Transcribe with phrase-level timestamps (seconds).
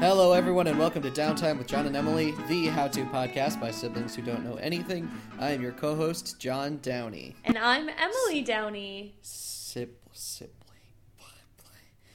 [0.00, 3.70] Hello, everyone, and welcome to Downtime with John and Emily, the how to podcast by
[3.70, 5.10] siblings who don't know anything.
[5.38, 7.36] I am your co host, John Downey.
[7.44, 9.14] And I'm Emily Downey.
[9.20, 10.54] Sip, sip,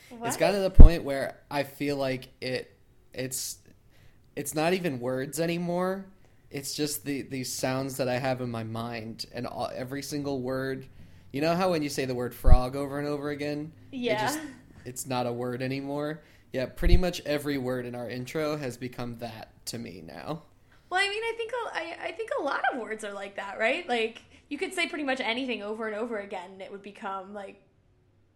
[0.10, 0.28] What?
[0.28, 2.76] It's gotten to the point where I feel like it,
[3.14, 3.60] it's,
[4.36, 6.06] it's not even words anymore.
[6.50, 10.42] It's just the these sounds that I have in my mind, and all, every single
[10.42, 10.88] word.
[11.32, 14.22] You know how when you say the word frog over and over again, it Yeah.
[14.26, 14.40] just
[14.86, 16.22] it's not a word anymore.
[16.56, 20.44] Yeah, pretty much every word in our intro has become that to me now.
[20.90, 23.36] Well, I mean, I think a, I, I think a lot of words are like
[23.36, 23.86] that, right?
[23.90, 27.34] Like you could say pretty much anything over and over again, and it would become
[27.34, 27.62] like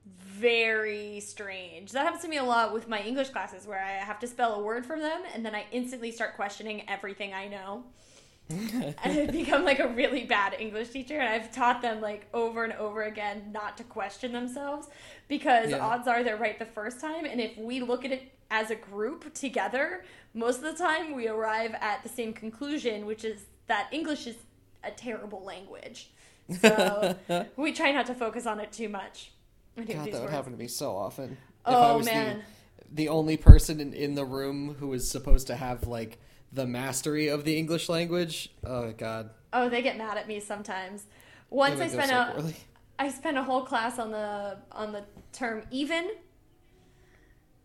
[0.05, 1.93] very strange.
[1.93, 4.55] That happens to me a lot with my English classes, where I have to spell
[4.55, 7.85] a word from them, and then I instantly start questioning everything I know.
[8.49, 12.65] and I've become like a really bad English teacher, and I've taught them like over
[12.65, 14.89] and over again not to question themselves
[15.29, 15.85] because Yeah.
[15.85, 17.23] odds are they're right the first time.
[17.23, 21.29] And if we look at it as a group together, most of the time we
[21.29, 24.35] arrive at the same conclusion, which is that English is
[24.83, 26.11] a terrible language.
[26.59, 27.15] So
[27.55, 29.31] we try not to focus on it too much.
[29.77, 31.37] God, that would happen to me so often.
[31.65, 32.39] Oh, man.
[32.39, 32.43] the
[32.91, 36.17] the only person in, in the room who was supposed to have like
[36.51, 41.05] the mastery of the English language, oh god, Oh, they get mad at me sometimes.
[41.51, 42.55] Once I spent so a poorly.
[42.99, 46.11] I spent a whole class on the on the term even.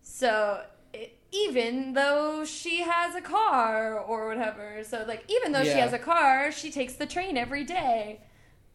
[0.01, 0.63] So
[1.33, 5.99] even though she has a car or whatever, so like even though she has a
[5.99, 8.21] car, she takes the train every day.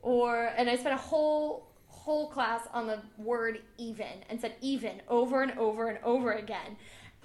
[0.02, 5.02] Or and I spent a whole whole class on the word even and said even
[5.08, 6.76] over and over and over again.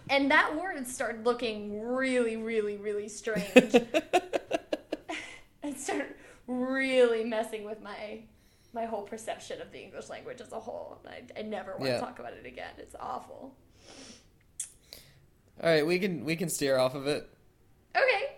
[0.08, 3.74] And that word started looking really, really, really strange.
[5.62, 6.14] and started
[6.46, 8.20] really messing with my
[8.74, 10.98] my whole perception of the English language as a whole.
[11.06, 11.94] I, I never want Yeah.
[11.94, 12.72] to talk about it again.
[12.78, 13.54] It's awful.
[15.62, 17.28] All right, we can we can steer off of it.
[17.96, 18.30] Okay.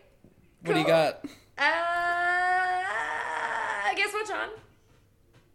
[0.63, 1.25] What do you got?
[1.57, 1.65] Uh,
[3.95, 4.49] guess what, John?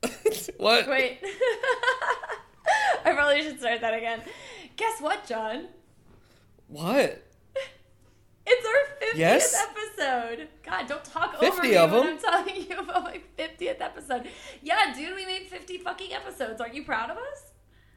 [0.57, 0.87] what?
[0.87, 1.19] Wait.
[3.05, 4.21] I probably should start that again.
[4.77, 5.67] Guess what, John?
[6.67, 7.21] What?
[8.53, 9.55] It's our 50th Yes?
[9.69, 10.47] episode.
[10.63, 12.07] God, don't talk 50 over me of when?
[12.07, 14.27] I'm telling you about my 50th episode.
[14.61, 16.59] Yeah, dude, we made 50 fucking episodes.
[16.59, 17.51] Aren't you proud of us?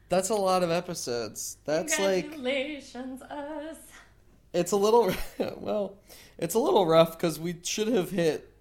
[0.09, 1.57] That's a lot of episodes.
[1.65, 3.77] That's like Congratulations, us.
[4.53, 5.11] it's a little
[5.57, 5.97] well,
[6.37, 8.51] it's a little rough because we should have hit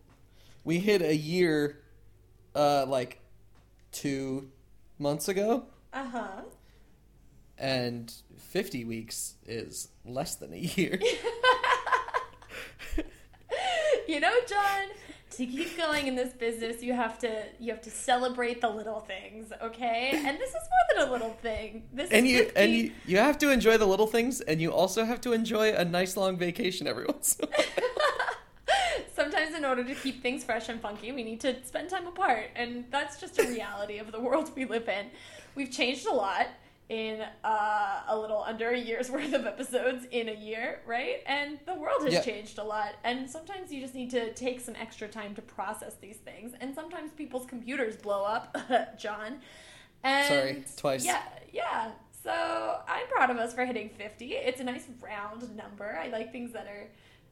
[0.65, 1.83] we hit a year
[2.55, 3.21] uh like
[3.93, 4.51] two
[4.99, 6.41] months ago Uh huh.
[7.59, 10.99] and 50 weeks is less than a year
[14.09, 14.89] you know, John,
[15.33, 19.01] to keep going in this business, you have to you have to celebrate the little
[19.01, 20.11] things, okay?
[20.15, 21.85] And this is more than a little thing.
[21.93, 25.05] This and you and you, you have to enjoy the little things and you also
[25.05, 27.67] have to enjoy a nice long vacation every once in a while.
[29.15, 32.51] Sometimes, in order to keep things fresh and funky, we need to spend time apart,
[32.57, 35.07] and that's just a reality of the world we live in.
[35.55, 36.49] We've changed a lot
[36.89, 41.23] in uh, a little under a year's worth of episodes in a year, right?
[41.27, 42.21] And the world has Yeah.
[42.23, 45.95] changed a lot, and sometimes you just need to take some extra time to process
[46.01, 46.53] these things.
[46.61, 48.57] And sometimes people's computers blow up,
[48.99, 49.41] John.
[50.03, 51.05] And Sorry, twice.
[51.07, 51.91] Yeah, yeah.
[52.23, 54.33] So I'm proud of us for hitting 50.
[54.33, 55.99] It's a nice round number.
[56.01, 56.89] I like things that are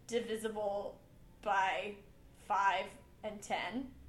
[0.07, 0.99] divisible
[1.43, 1.93] by
[2.49, 2.85] 5
[3.25, 3.59] and 10.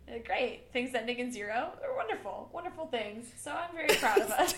[0.08, 0.64] They're great.
[0.74, 3.28] Things ending in zero are wonderful, wonderful things.
[3.38, 4.56] So I'm very proud of us.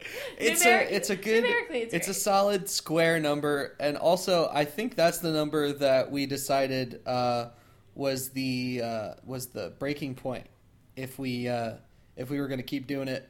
[0.38, 4.94] it's a it's a good it's it's a solid square number and also i think
[4.94, 7.48] that's the number that we decided uh,
[7.94, 10.46] was the uh, was the breaking point
[10.94, 11.72] if we uh,
[12.16, 13.28] if we were going to keep doing it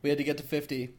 [0.00, 0.94] we had to get to 50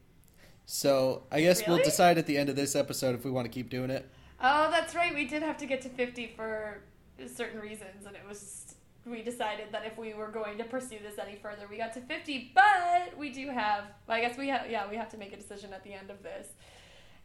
[0.64, 3.50] so i guess we'll decide at the end of this episode if we want to
[3.50, 4.08] keep doing it
[4.40, 5.14] Oh, that's right.
[5.14, 6.82] We did have to get to 50 for
[7.26, 8.63] certain reasons, and it was.
[9.06, 12.00] We decided that if we were going to pursue this any further, we got to
[12.00, 14.70] 50, but we do have, I guess we have.
[14.70, 16.48] Yeah, we have to make a decision at the end of this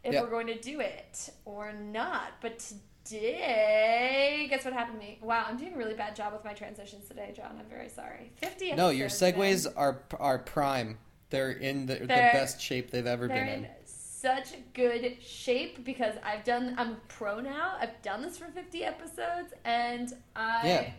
[0.04, 0.20] if Yeah.
[0.22, 2.32] we're going to do it or not.
[2.42, 2.70] But
[3.04, 5.18] today, guess what happened to me?
[5.22, 7.56] Wow, I'm doing a really bad job with my transitions today, John.
[7.58, 8.30] I'm very sorry.
[8.36, 10.98] 50 no your segues are are prime
[11.30, 15.82] they're in the, the They're- best shape they've ever been in in such good shape
[15.84, 16.74] because I've done.
[16.76, 17.76] I'm a pro now.
[17.80, 20.90] I've done this for 50 episodes, and I Yeah.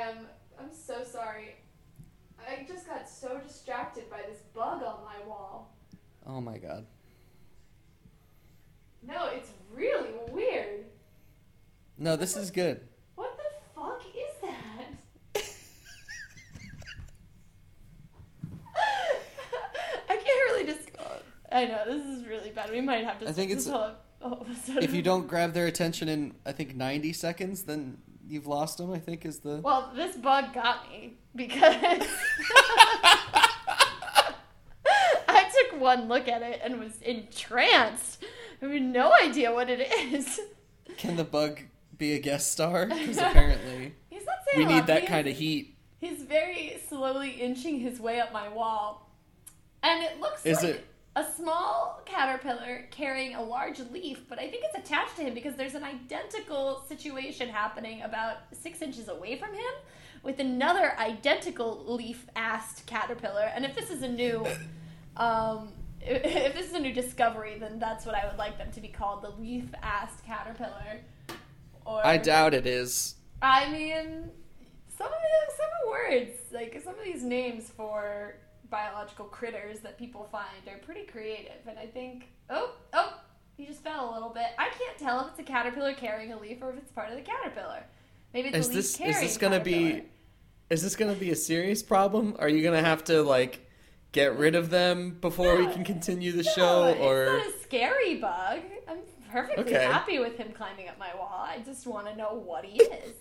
[0.00, 0.26] Am.
[0.58, 1.56] I'm so sorry.
[2.38, 5.76] I just got so distracted by this bug on my wall.
[6.26, 6.84] oh my god
[9.06, 10.86] No, it's really weird.
[11.98, 12.80] no this is good
[13.14, 13.44] What the
[13.80, 15.44] fuck is that?
[20.08, 20.88] I can't really just.
[21.50, 22.70] I know this is really bad.
[22.70, 23.28] We might have to.
[23.28, 24.46] I think it's- whole, whole.
[24.80, 28.92] If you don't grab their attention in, I think, 90 seconds, then you've lost them,
[28.92, 29.56] I think is the.
[29.58, 31.76] Well, this bug got me because
[35.28, 38.22] I took one look at it and was entranced.
[38.62, 39.80] I have no idea what it
[40.12, 40.40] is.
[40.96, 41.60] Can the bug
[41.98, 42.86] be a guest star?
[42.86, 45.76] Because apparently He's not saying we need that kind of heat.
[46.00, 49.08] He's very slowly inching his way up my wall.
[49.82, 54.48] And it looks Is like it- a small caterpillar carrying a large leaf, but I
[54.48, 59.36] think it's attached to him because there's an identical situation happening about six inches away
[59.36, 59.72] from him
[60.22, 63.50] with another identical leaf-assed caterpillar.
[63.54, 64.46] And if this is a new
[65.16, 65.68] um,
[66.04, 68.88] if this is a new discovery, then that's what I would like them to be
[68.88, 71.00] called, the leaf-assed caterpillar.
[71.84, 73.16] Or I doubt it is.
[73.40, 74.30] I mean,
[74.96, 78.36] some of the, some of the words, like some of these names for
[78.72, 83.20] biological critters that people find are pretty creative, and I think, oh, oh,
[83.56, 84.46] he just fell a little bit.
[84.58, 87.14] I can't tell if it's a caterpillar carrying a leaf or if it's part of
[87.16, 87.84] the caterpillar.
[88.34, 90.02] Maybe it's Is a leaf this is this gonna be
[90.70, 92.34] is this gonna be a serious problem?
[92.38, 93.68] Are you gonna have to like
[94.10, 96.84] get rid of them before we can continue the no, show?
[96.86, 98.60] it's Or not a scary bug.
[98.88, 98.98] I'm
[99.30, 99.84] perfectly Okay.
[99.84, 101.44] happy with him climbing up my wall.
[101.46, 103.14] I just want to know what he is.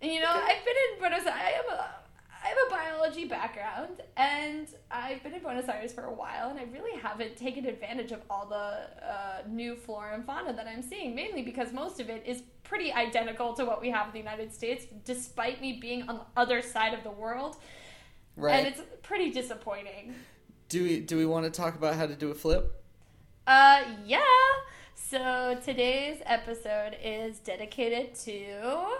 [0.00, 1.28] And you know, I've been in Buenos Aires.
[1.28, 2.01] I have a
[2.42, 6.58] I have a biology background, and I've been in Buenos Aires for a while, and
[6.58, 10.82] I really haven't taken advantage of all the uh, new flora and fauna that I'm
[10.82, 11.14] seeing.
[11.14, 14.52] Mainly because most of it is pretty identical to what we have in the United
[14.52, 17.56] States, despite me being on the other side of the world,
[18.36, 18.54] right?
[18.54, 20.14] and it's pretty disappointing.
[20.68, 22.82] do we do we want to talk about how to do a flip?
[23.46, 24.22] Uh, yeah.
[24.94, 28.96] So today's episode is dedicated to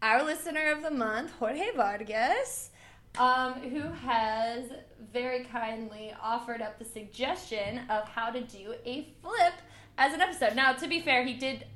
[0.00, 2.70] our listener of the month, Jorge Vargas,
[3.18, 4.64] um, who has
[5.12, 9.54] very kindly offered up the suggestion of how to do a flip
[9.98, 10.54] as an episode.
[10.56, 11.66] Now, to be fair, he did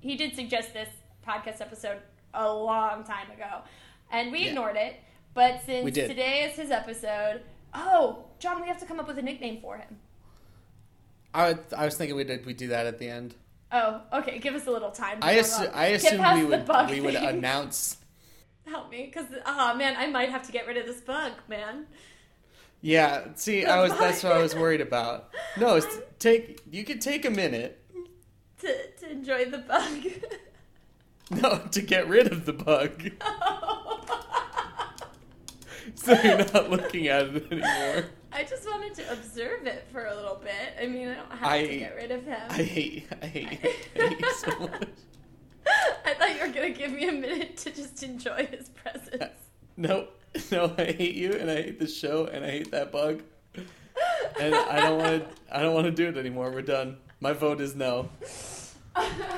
[0.00, 0.88] he did suggest this
[1.26, 1.98] podcast episode
[2.34, 3.62] a long time ago,
[4.12, 4.48] and we Yeah.
[4.50, 4.96] ignored it.
[5.34, 7.42] But since today is his episode,
[7.74, 9.98] oh, John, we have to come up with a nickname for him.
[11.34, 13.34] I I was thinking we did we do that at the end.
[13.70, 14.38] Oh, okay.
[14.38, 15.18] Give us a little time.
[15.20, 17.98] I assu- I past we would we would announce.
[18.68, 21.32] Help me, because oh ah, man, I might have to get rid of this bug,
[21.48, 21.86] man.
[22.80, 25.30] Yeah, see, The I was that's what I was worried about.
[25.58, 27.82] No, it's take you could take a minute.
[28.60, 30.04] To to enjoy the bug.
[31.30, 33.02] No, to get rid of the bug,
[35.94, 38.06] so you're not looking at it anymore.
[38.32, 40.74] I just wanted to observe it for a little bit.
[40.82, 42.40] I mean, I don't have I- to get rid of him.
[42.48, 43.58] I hate I hate you,
[44.02, 44.88] I hate you so much.
[46.04, 49.24] I thought you were gonna give me a minute to just enjoy his presence.
[49.80, 50.08] No,
[50.50, 53.22] no, I hate you, and I hate this show, and I hate that bug,
[54.40, 55.26] and I don't want to.
[55.56, 56.50] I don't want to do it anymore.
[56.50, 56.96] We're done.
[57.20, 58.08] My vote is no.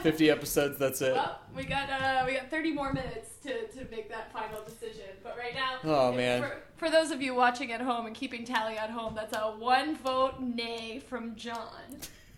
[0.02, 0.78] Fifty episodes.
[0.78, 1.12] That's it.
[1.12, 5.04] Well, we got uh, we got thirty more minutes to, to make that final decision.
[5.22, 6.40] But right now, Oh, man.
[6.40, 9.40] For, for those of you watching at home and keeping tally at home, that's a
[9.58, 11.68] one vote nay from John.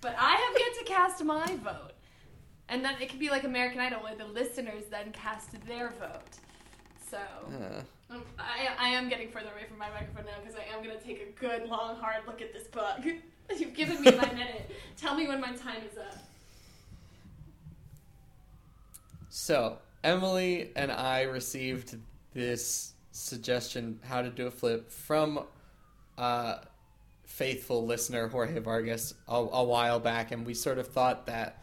[0.01, 1.92] But I have yet to cast my vote,
[2.69, 6.39] and then it could be like American Idol, where the listeners then cast their vote.
[7.11, 7.19] So
[7.49, 7.83] Uh,
[8.15, 10.97] um, I, I am getting further away from my microphone now because I am going
[10.99, 13.01] to take a good long hard look at this book.
[13.59, 14.71] You've given me my minute.
[14.97, 16.17] Tell me when my time is up.
[19.29, 21.97] So, Emily and I received
[22.35, 25.45] this suggestion how to do a flip from
[26.19, 26.57] uh,
[27.25, 31.62] faithful listener Jorge Vargas a, a while back, and we sort of thought that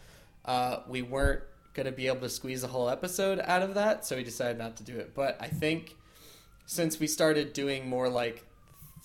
[0.50, 1.44] uh, we weren't
[1.76, 4.58] going to be able to squeeze a whole episode out of that, so we decided
[4.58, 5.14] not to do it.
[5.14, 5.96] But I think
[6.66, 8.44] since we started doing more like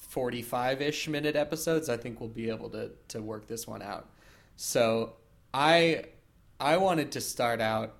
[0.08, 4.08] 45 ish minute episodes, I think we'll be able to, to work this one out.
[4.56, 5.16] So,
[5.52, 6.04] I
[6.58, 7.94] I wanted to start out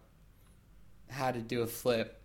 [1.11, 2.23] how to do a flip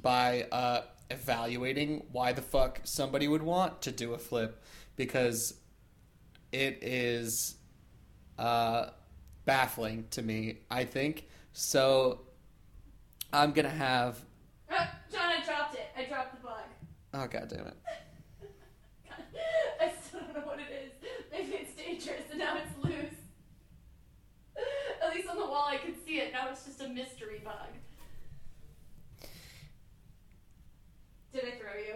[0.00, 4.62] by uh, evaluating why the fuck somebody would want to do a flip
[4.94, 5.54] because
[6.52, 7.56] it is
[8.38, 8.90] uh,
[9.46, 11.26] baffling to me, I think.
[11.54, 12.20] So
[13.32, 14.18] I'm gonna have.
[14.70, 15.86] Ah, John, I dropped it.
[15.96, 16.60] I dropped the bug.
[17.14, 17.76] Oh god damn it!
[19.80, 20.92] I still don't know what it is.
[21.32, 23.14] Maybe it's dangerous and now it's loose.
[25.02, 26.32] At least on the wall I could see it.
[26.32, 27.68] Now it's just a mystery bug.
[31.32, 31.94] Did I throw you?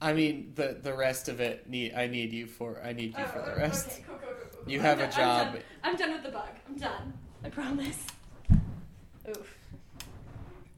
[0.00, 3.24] I mean the the rest of it need I need you for I need you
[3.26, 4.00] for the Oh, rest.
[4.08, 4.08] Okay,
[4.66, 5.16] You have a done- I'm
[5.46, 5.52] job.
[5.54, 5.62] done.
[5.84, 6.48] I'm done with the bug.
[6.68, 7.12] I'm done.
[7.44, 8.06] I promise.
[9.28, 9.58] Oof.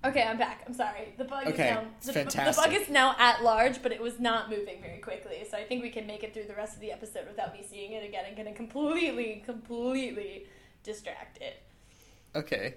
[0.05, 0.63] Okay, I'm back.
[0.67, 1.15] I'm sorry.
[1.17, 2.63] The bug Okay, is now the, fantastic.
[2.65, 5.47] the bug is now at large, but it was not moving very quickly.
[5.51, 7.65] So I think we can make it through the rest of the episode without me
[7.69, 10.45] seeing it again and getting completely, completely
[10.83, 11.55] distracted.
[12.37, 12.75] Okay.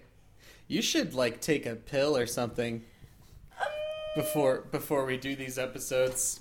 [0.70, 2.84] You should like take a pill or something
[3.60, 3.68] um,
[4.16, 6.40] before before we do these episodes.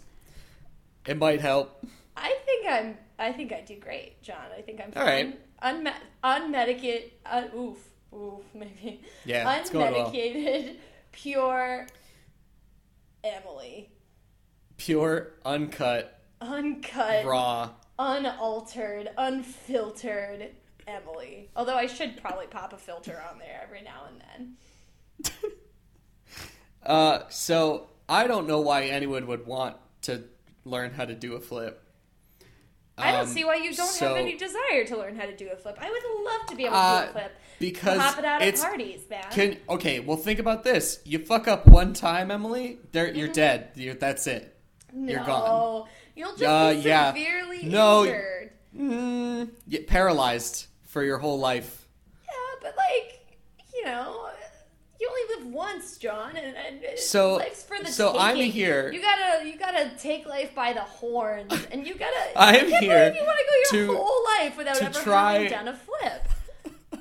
[1.07, 1.85] It might help.
[2.17, 2.99] I think I'm.
[3.19, 4.37] I think I do great, John.
[4.57, 5.35] I think I'm All right.
[5.61, 5.85] fine.
[5.87, 7.11] Unme- unmedicated.
[7.25, 7.79] Uh, oof.
[8.15, 8.43] Oof.
[8.55, 9.03] Maybe.
[9.25, 10.11] Yeah, going well.
[10.11, 10.77] Unmedicated,
[11.13, 11.87] pure
[13.25, 13.91] Emily.
[14.77, 17.25] Pure, uncut, Uncut.
[17.25, 17.71] raw.
[17.99, 20.51] unaltered, unfiltered
[20.87, 21.49] Emily.
[21.57, 24.23] Although I should probably pop a filter on there every now and
[25.33, 25.53] then.
[26.85, 30.23] Uh, so I don't know why anyone would want to
[30.65, 31.83] learn how to do a flip.
[32.99, 35.37] I don't Um, see why you don't so- have any desire to learn how to
[35.37, 35.77] do a flip.
[35.81, 37.37] I would love to be able to Uh, do a flip.
[37.59, 39.25] because hop it out at parties, man.
[39.31, 40.01] can okay.
[40.01, 41.01] Well, think about this.
[41.05, 42.79] You fuck up one time, Emily.
[42.93, 43.71] There, you're dead.
[43.75, 44.57] You're, that's it.
[44.93, 45.89] no, you're gone.
[46.15, 47.13] You'll just Uh, be yeah.
[47.13, 48.05] severely No.
[48.05, 48.53] injured.
[48.75, 51.87] Mm, get paralyzed for your whole life.
[52.25, 53.27] Yeah, but like,
[53.75, 54.36] you know, you only live
[55.57, 59.91] once, John, and, and So- life's for the so I'm here- You gotta, you gotta
[59.99, 62.15] take life by the horns, and you gotta.
[62.37, 65.51] I'm I here you want to go your to- whole life without ever try- having
[65.51, 66.29] done a flip.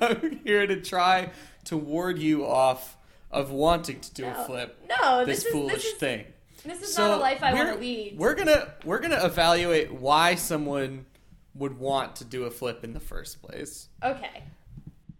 [0.00, 1.30] I'm here to try
[1.66, 2.96] to ward you off
[3.30, 4.30] of wanting to do No.
[4.32, 4.78] a flip.
[5.00, 6.24] No, This, this, is foolish this is, thing.
[6.64, 8.18] This is So not a life I want to lead.
[8.18, 11.06] We're gonna we're gonna evaluate why someone
[11.54, 13.88] would want to do a flip in the first place.
[14.02, 14.42] Okay.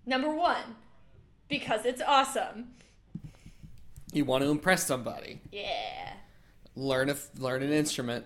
[0.05, 0.77] Number one,
[1.49, 2.69] because it's awesome.
[4.17, 5.43] You want to impress somebody.
[5.53, 6.15] Yeah.
[6.75, 8.25] Learn a learn an instrument.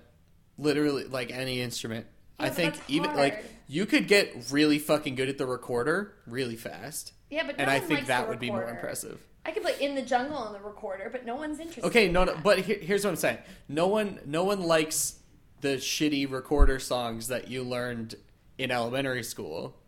[0.57, 2.07] Literally, like any instrument.
[2.39, 6.55] Yeah, I think even like you could get really fucking good at the recorder really
[6.55, 9.21] fast, Yeah, but no and I think that would be more impressive.
[9.45, 11.87] I could play in the jungle on the recorder, but no one's interested.
[11.87, 13.39] Okay, no, no but here, here's what I'm saying.
[13.69, 15.19] No one, no one likes
[15.61, 18.15] the shitty recorder songs that you learned
[18.59, 19.80] in elementary school.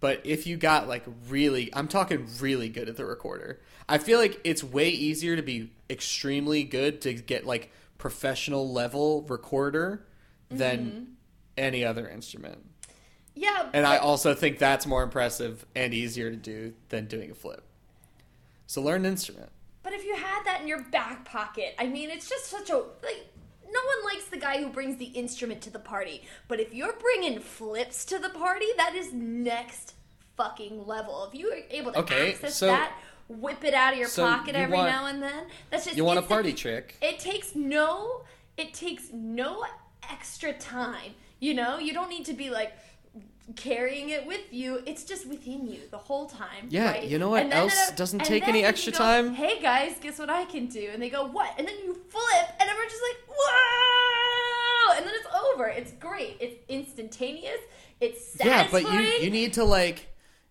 [0.00, 3.60] But if you got like really, I'm talking really good at the recorder.
[3.88, 9.22] I feel like it's way easier to be extremely good to get like professional level
[9.22, 10.06] recorder
[10.50, 11.04] than Mm-hmm.
[11.56, 12.64] any other instrument.
[13.34, 17.34] Yeah, And I also think that's more impressive and easier to do than doing a
[17.34, 17.62] flip.
[18.66, 19.50] So learn an instrument.
[19.82, 22.76] But if you had that in your back pocket, I mean, it's just such a
[22.76, 23.28] like.
[23.70, 26.22] No one likes the guy who brings the instrument to the party.
[26.48, 29.94] But if you're bringing flips to the party, that is next
[30.36, 31.24] fucking level.
[31.30, 32.92] If you are able to Okay, access so- that,
[33.28, 35.46] whip it out of your so pocket you every want- now and then.
[35.70, 36.96] That's just You want a party trick?
[37.02, 38.22] It takes no.
[38.56, 39.64] It takes no
[40.10, 41.14] extra time.
[41.40, 42.72] You know, you don't need to be like
[43.56, 44.82] carrying it with you.
[44.86, 46.68] It's just within you the whole time.
[46.68, 47.04] Yeah, right?
[47.04, 49.34] you know what else doesn't take any extra go, time?
[49.34, 50.90] Hey guys, guess what I can do?
[50.92, 51.54] And they go, what?
[51.58, 54.96] And then you flip, and everyone's just like, whoa!
[54.96, 55.66] And then it's over.
[55.66, 56.36] It's great.
[56.40, 57.60] It's instantaneous.
[58.00, 58.84] It's satisfying.
[58.84, 60.08] Yeah, but you you need to like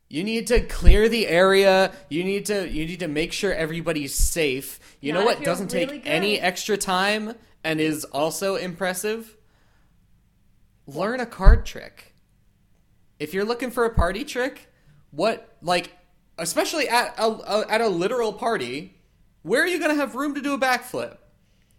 [0.10, 1.92] you need to clear the area.
[2.10, 4.80] You need to you need to make sure everybody's safe.
[5.02, 6.10] You Not know what doesn't really take good.
[6.10, 9.36] any extra time and is also impressive?
[10.86, 12.16] Learn a card trick.
[13.20, 14.72] If you're looking for a party trick,
[15.12, 15.92] what like
[16.38, 18.96] especially at a, a at a literal party,
[19.42, 21.18] where are you going to have room to do a backflip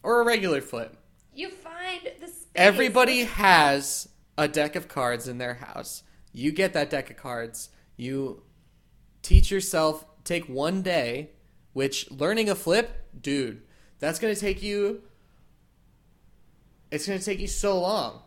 [0.03, 0.97] or a regular flip?
[1.35, 2.47] You find the space.
[2.55, 6.03] Everybody has a deck of cards in their house.
[6.33, 7.71] You get that deck of cards.
[7.97, 8.43] You
[9.23, 11.31] teach yourself, take one day,
[11.73, 13.63] which learning a flip, dude,
[13.99, 15.03] that's going to take you.
[16.91, 18.23] It's going to take you so long.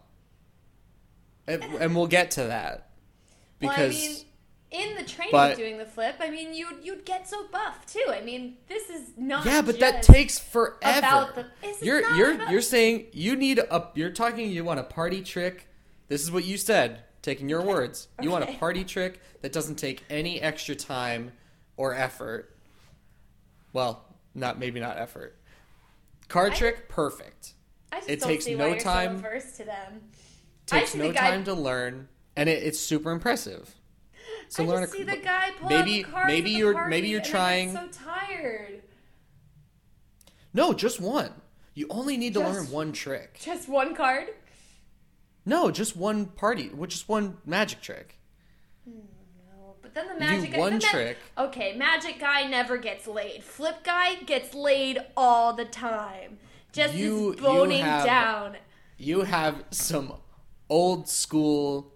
[1.48, 2.91] And, and we'll get to that.
[3.62, 3.78] Because.
[3.78, 4.18] well, I mean,
[4.72, 8.06] in the training but- doing the flip, I mean, you'd you'd get so buff too.
[8.10, 9.46] I mean, this is not.
[9.46, 11.34] yeah, but that takes forever.
[11.62, 15.22] the- you're you're about- you're saying you need a you're talking you want a party
[15.22, 15.68] trick.
[16.08, 18.08] This is what you said, taking your words.
[18.22, 21.32] You want a party trick that doesn't take any extra time
[21.78, 22.56] or effort.
[23.74, 25.38] Well, not maybe not effort.
[26.28, 27.54] Card I- trick, perfect.
[27.92, 29.16] I just it don't takes see no so time.
[29.18, 30.02] averse to them.
[30.72, 33.76] I Takes no time to learn, and it, it's super impressive.
[34.50, 37.20] So I a see the guy pull maybe out the cards maybe you're maybe you're
[37.20, 38.82] and I get trying So tired.
[40.54, 41.34] no just one.
[41.74, 43.40] You only need to Just- learn one trick.
[43.42, 44.30] Just one card.
[45.46, 48.20] No, just one party, which just one magic trick.
[48.88, 48.98] Hmm,
[49.50, 50.60] no, but then the magic guy.
[50.60, 51.18] one trick.
[51.38, 53.44] Okay, magic guy never gets laid.
[53.44, 56.38] Flip guy gets laid all the time.
[56.74, 58.58] Just You- is you boning have- down.
[58.98, 60.14] You have some
[60.70, 61.91] old school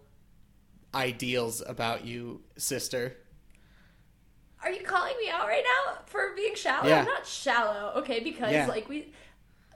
[0.96, 3.18] ideals about you, sister.
[4.64, 6.88] Are you calling me out right now for being shallow?
[6.90, 7.00] Yeah.
[7.02, 8.22] I'm not shallow, okay?
[8.22, 8.66] Because Yeah.
[8.68, 9.14] like we,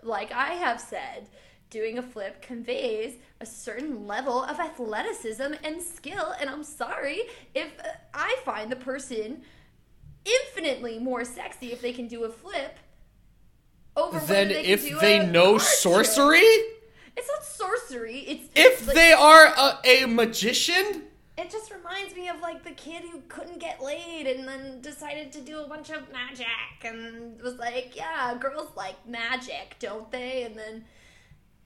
[0.02, 1.30] like I have said,
[1.70, 6.34] doing a flip conveys a certain level of athleticism and skill.
[6.40, 7.22] And I'm sorry
[7.54, 7.72] if
[8.14, 9.44] I find the person
[10.26, 12.78] infinitely more sexy if they can do a flip
[13.96, 16.06] over Then they if they know card trick.
[16.06, 16.40] sorcery,
[17.18, 18.20] it's not sorcery.
[18.20, 21.04] It's if like- they are a, a magician,
[21.40, 25.32] It just reminds me of like the kid who couldn't get laid and then decided
[25.32, 26.48] to do a bunch of magic
[26.84, 30.44] and was like, yeah, girls like magic, don't they?
[30.44, 30.84] And then,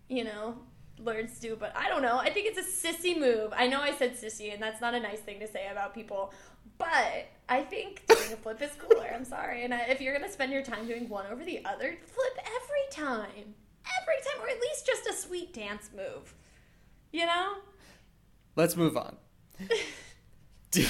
[0.09, 0.59] you know,
[0.99, 1.55] learns to.
[1.55, 2.19] But I don't know.
[2.19, 3.51] I think it's a sissy move.
[3.55, 6.31] I know I said sissy, and that's not a nice thing to say about people.
[6.77, 9.11] But I think doing a flip is cooler.
[9.11, 9.63] I'm sorry.
[9.63, 12.91] And I, if you're gonna spend your time doing one over the other, flip every
[12.91, 13.55] time,
[14.01, 16.35] every time, or at least just a sweet dance move.
[17.11, 17.55] You know?
[18.55, 19.17] let's move on.
[20.71, 20.85] do,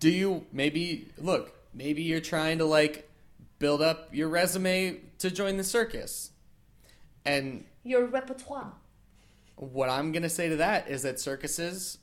[0.00, 1.52] do you maybe look?
[1.74, 3.08] Maybe you're trying to like
[3.58, 6.30] build up your resume to join the circus,
[7.24, 8.72] and Your repertoire.
[9.56, 11.98] what I'm gonna say to that is that circuses,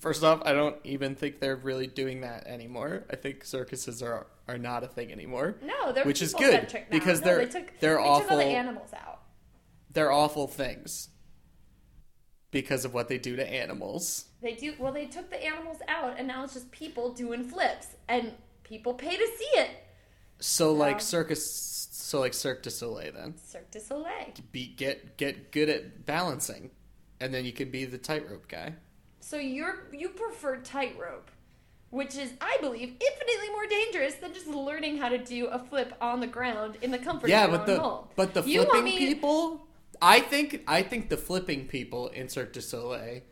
[0.00, 3.04] first off, I don't even think they're really doing that anymore.
[3.10, 5.56] I think circuses are are not a thing anymore.
[5.62, 8.44] No, they're Which is good, because No, they're- they took, they're they Took all the
[8.44, 9.20] animals out.
[9.92, 11.08] They're awful things
[12.50, 14.26] because of what they do to animals.
[14.46, 14.92] They do well.
[14.92, 18.30] They took the animals out, and now it's just people doing flips, and
[18.62, 19.70] people pay to see it.
[20.38, 23.34] So like circus, so like Cirque du Soleil then.
[23.44, 24.32] Cirque du Soleil.
[24.52, 26.70] be get get good at balancing,
[27.18, 28.74] and then you can be the tightrope guy.
[29.18, 31.28] So you're you prefer tightrope,
[31.90, 35.92] which is, I believe, infinitely more dangerous than just learning how to do a flip
[36.00, 38.04] on the ground in the comfort Yeah, of but the home.
[38.14, 39.66] but the You flipping me- people,
[40.00, 43.22] I think I think the flipping people in Cirque du Soleil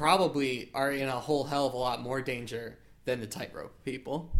[0.00, 4.34] probably are in a whole hell of a lot more danger than the tightrope people.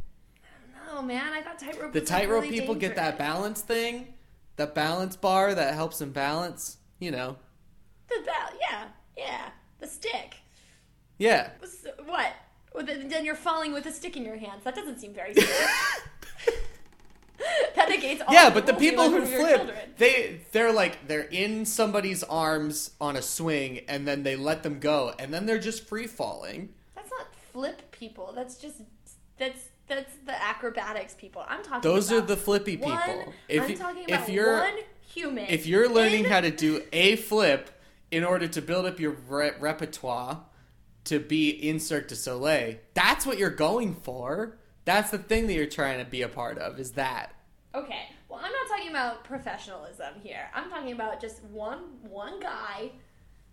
[0.87, 1.93] No, man, I thought tightrope.
[1.93, 4.15] The tightrope really people get that balance thing,
[4.57, 6.79] the balance bar that helps them balance.
[6.99, 7.37] You know,
[8.09, 8.85] The ba- yeah,
[9.19, 10.37] yeah, the stick.
[11.19, 11.51] yeah.
[12.07, 12.33] What?
[12.75, 14.65] Well, then then you're falling with a stick in your hands.
[14.65, 16.07] That doesn't seem very safe.
[17.77, 22.23] that negates all yeah, but the people who flip, they they're like they're in somebody's
[22.25, 26.07] arms on a swing, and then they let them go, and then they're just free
[26.07, 26.71] falling.
[26.95, 28.33] That's not flip people.
[28.35, 28.83] That's just
[29.39, 31.45] that's that's the acrobatics people.
[31.49, 31.89] I'm talking.
[31.89, 32.91] Those are the flippy people.
[32.93, 35.47] One, if I'm you- talking if you're one human.
[35.47, 37.71] if you're learning in- how to do a flip
[38.11, 40.43] in order to build up your re- repertoire
[41.05, 44.57] to be in Cirque du Soleil, that's what you're going for.
[44.85, 46.79] That's the thing that you're trying to be a part of.
[46.79, 47.35] Is that?
[47.75, 48.09] Okay.
[48.29, 50.51] Well, I'm not talking about professionalism here.
[50.55, 52.93] I'm talking about just one one guy,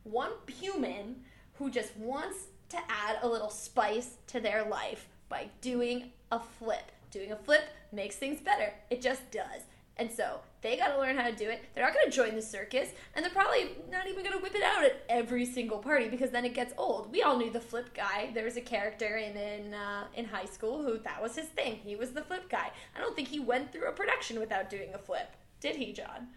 [0.03, 1.17] one human
[1.55, 2.37] who just wants
[2.69, 6.91] to add a little spice to their life by doing a flip.
[7.11, 8.73] Doing a flip makes things better.
[8.89, 9.63] It just does.
[9.97, 11.63] And so they got to learn how to do it.
[11.75, 14.55] They're not going to join the circus, and they're probably not even going to whip
[14.55, 17.11] it out at every single party because then it gets old.
[17.11, 18.31] We all knew the flip guy.
[18.33, 21.79] There was a character in in uh, in high school who that was his thing.
[21.83, 22.71] He was the flip guy.
[22.95, 25.29] I don't think he went through a production without doing a flip.
[25.61, 26.27] Did he, John?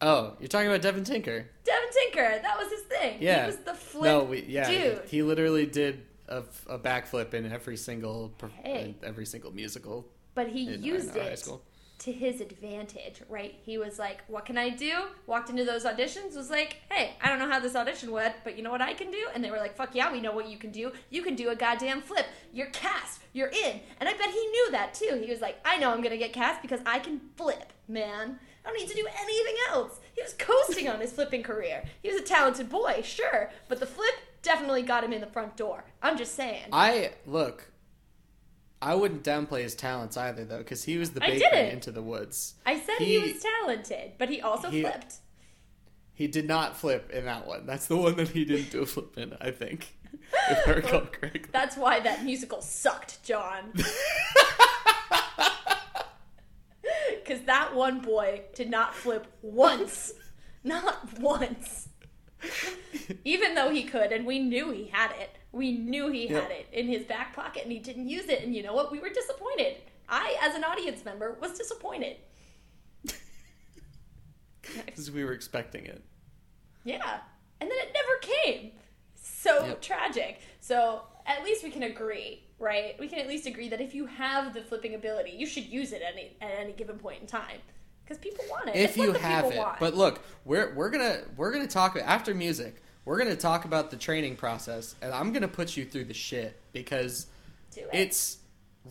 [0.00, 1.46] Oh, you're talking about Devin Tinker.
[1.64, 3.18] Devin Tinker, that was his thing.
[3.20, 3.42] Yeah.
[3.42, 5.02] He was the flip no, we, yeah, dude.
[5.06, 8.32] he literally did a, a backflip in every single
[8.64, 8.96] Hey.
[9.00, 10.08] in every single musical.
[10.34, 11.62] but he used in high it school.
[12.02, 13.54] To his advantage, right?
[13.64, 14.92] He was like, "What can I do?"
[15.26, 18.56] Walked into those auditions, was like, "Hey, I don't know how this audition went, but
[18.56, 20.48] you know what I can do?" And they were like, "Fuck yeah, we know what
[20.48, 20.92] you can do.
[21.10, 22.26] You can do a goddamn flip.
[22.52, 23.20] You're cast.
[23.32, 25.22] You're in." And I bet he knew that too.
[25.24, 28.40] He was like, "I know I'm gonna get cast because I can flip, man.
[28.64, 31.84] I don't need to do anything else." He was coasting on his flipping career.
[32.02, 35.56] He was a talented boy, sure, but the flip definitely got him in the front
[35.56, 35.84] door.
[36.02, 36.66] I'm just saying.
[36.72, 37.71] I look.
[38.82, 41.28] I wouldn't downplay his talents either, though, because he was the I
[41.72, 42.54] into the woods.
[42.66, 45.14] I said he, He- was talented, but he also he- flipped.
[46.14, 47.64] He did not flip in that one.
[47.64, 49.96] That's the one that he didn't do a flip in, I think.
[50.50, 51.50] If I recall correctly.
[51.52, 53.72] That's why that musical sucked, John.
[57.24, 60.12] Because that one boy did not flip once.
[60.64, 61.88] Not once.
[63.24, 65.30] Even though he could, and we knew he had it.
[65.52, 66.42] We knew he Yep.
[66.42, 68.42] had it in his back pocket, and he didn't use it.
[68.42, 68.90] And you know what?
[68.90, 69.76] We were disappointed.
[70.08, 72.16] I, as an audience member, was disappointed.
[74.86, 76.02] Because we were expecting it.
[76.84, 77.18] Yeah.
[77.60, 78.18] And then it never
[78.60, 78.72] came.
[79.14, 79.82] So Yep.
[79.82, 80.40] tragic.
[80.60, 82.96] So at least we can agree, right?
[82.98, 85.92] We can at least agree that if you have the flipping ability, you should use
[85.92, 87.58] it any at any given point in time.
[88.04, 88.76] Because people want it.
[88.76, 89.58] If It's you have it.
[89.58, 89.78] want.
[89.78, 92.82] But look, we're we're gonna we're gonna talk about after music.
[93.04, 96.60] We're gonna talk about the training process, and I'm gonna put you through the shit
[96.72, 97.26] because
[97.76, 97.88] it.
[97.92, 98.38] it's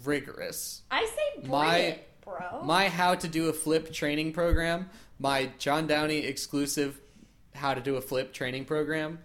[0.04, 0.82] rigorous.
[0.91, 2.62] I say My- it, bro.
[2.63, 7.00] My how to do a flip training program, my John Downey exclusive
[7.56, 9.19] how to do a flip training program,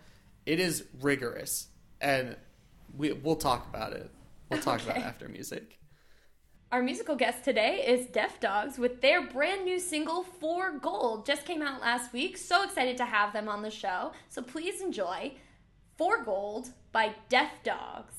[0.45, 1.69] it is rigorous.
[2.01, 2.37] And
[2.97, 4.11] we we'll talk about it.
[4.51, 5.76] We'll talk about it after music.
[6.77, 11.25] Our musical guest today is Deaf Dogs with their brand new single For Gold.
[11.25, 12.37] Just came out last week.
[12.37, 14.13] So excited to have them on the show.
[14.29, 15.33] So please enjoy
[15.97, 18.16] For Gold by Deaf Dogs.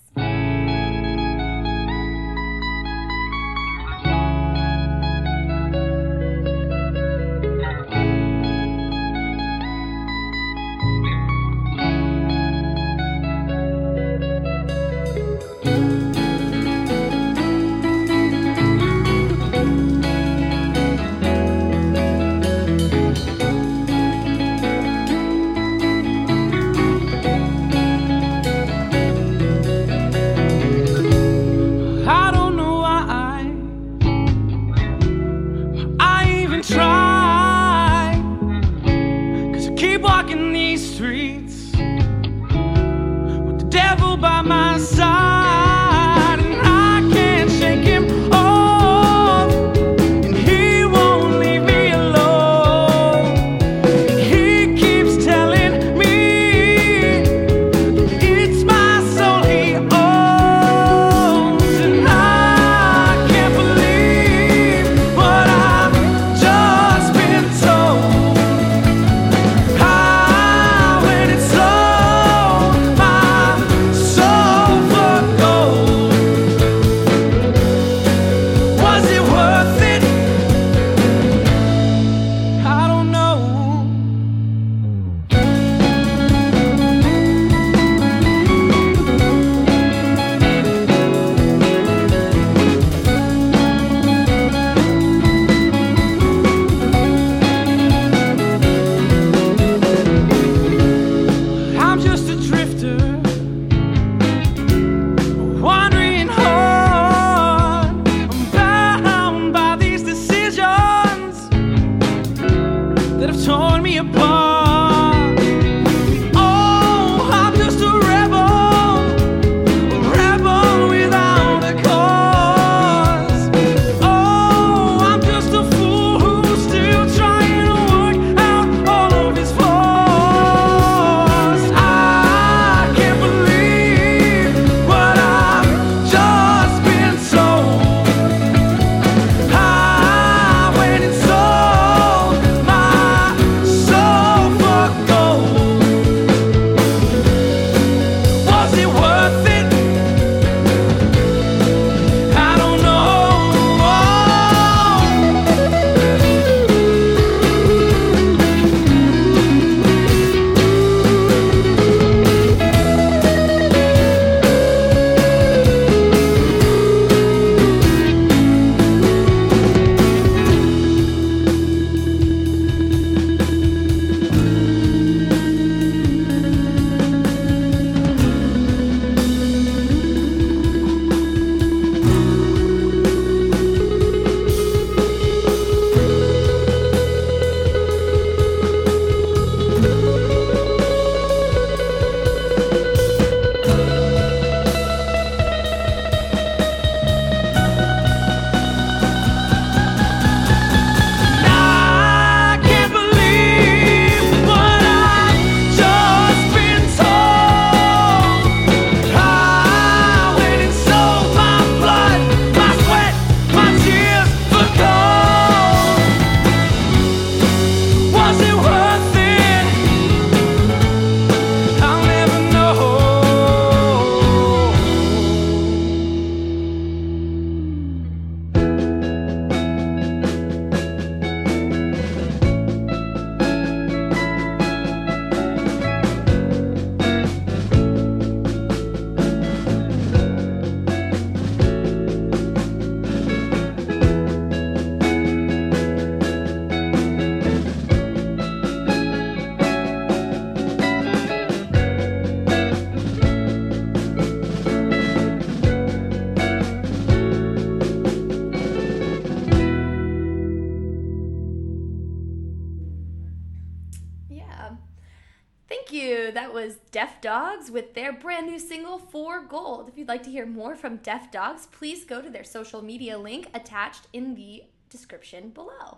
[267.67, 269.89] Dogs with their brand new single, For Gold.
[269.89, 273.17] If you'd like to hear more from Deaf Dogs, please go to their social media
[273.17, 275.97] link attached in the description below.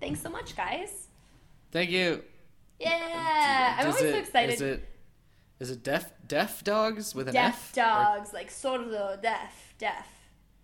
[0.00, 1.08] Thanks so much, guys.
[1.72, 2.22] Thank you.
[2.80, 4.54] Yeah, I'm Does always it- so excited.
[4.54, 4.88] Is it
[5.60, 7.72] is it deaf deaf dogs with an deaf F?
[7.72, 10.06] Or- dogs, like sordo, deaf, deaf.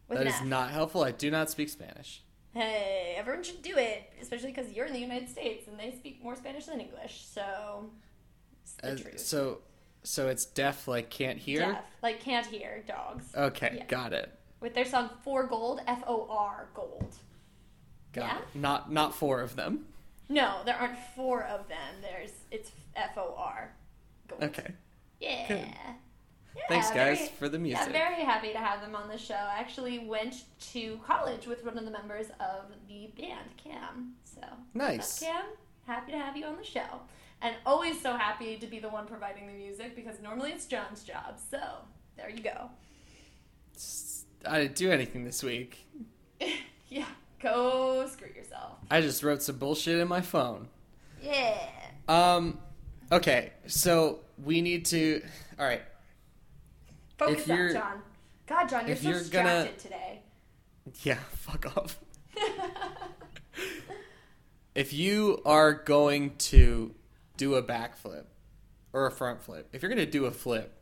[0.09, 1.05] With That is not helpful.
[1.05, 2.22] I do not speak Spanish.
[2.53, 6.20] Hey, everyone should do it, especially because you're in the United States and they speak
[6.22, 7.24] more Spanish than English.
[7.33, 7.90] So,
[8.64, 9.20] it's the truth.
[9.20, 9.59] so
[10.03, 11.61] so it's deaf like can't hear.
[11.61, 13.33] Deaf, like can't hear dogs.
[13.37, 13.85] Okay, Yeah.
[13.87, 14.33] got it.
[14.61, 17.15] With their song For Gold, F O R Gold.
[18.13, 18.39] Got Yeah?
[18.39, 18.45] it.
[18.55, 19.87] Not not four of them.
[20.29, 21.95] No, there aren't four of them.
[22.03, 23.73] There's it's F O R
[24.29, 24.45] Gold.
[24.45, 24.73] Okay.
[25.21, 25.49] Yeah.
[25.49, 25.75] Good.
[26.57, 27.87] Yeah, Thanks guys very- for the music.
[27.87, 29.35] I'm Yeah, very happy to have them on the show.
[29.35, 34.17] I actually went to college with one of the members of the band, Cam.
[34.25, 34.41] So
[34.75, 35.23] Nice.
[35.23, 35.45] up, Cam,
[35.90, 37.00] happy to have you on the show,
[37.42, 41.03] and always so happy to be the one providing the music because normally it's John's
[41.03, 41.38] job.
[41.50, 41.59] So
[42.16, 42.70] there you go.
[44.46, 45.87] I didn't do anything this week.
[46.88, 47.05] yeah,
[47.42, 48.72] go screw yourself.
[48.90, 50.68] I just wrote some bullshit in my phone.
[51.22, 51.59] Yeah.
[52.09, 52.59] Um
[53.12, 55.22] okay, so we need to
[55.59, 55.83] all right.
[57.18, 58.03] Focus If up, John.
[58.46, 60.22] God, John, you're so you're gonna- distracted today.
[61.03, 61.98] Yeah, fuck off.
[64.75, 66.95] if you are going to
[67.37, 68.25] do a backflip
[68.93, 70.73] or a front flip, if you're going to do a flip,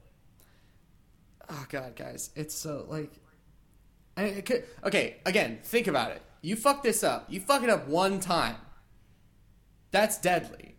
[1.48, 3.12] oh god, guys, it's so like,
[4.16, 6.22] I, it could, okay, again, think about it.
[6.42, 7.26] You fuck this up.
[7.28, 8.56] You fuck it up one time.
[9.90, 10.76] That's deadly.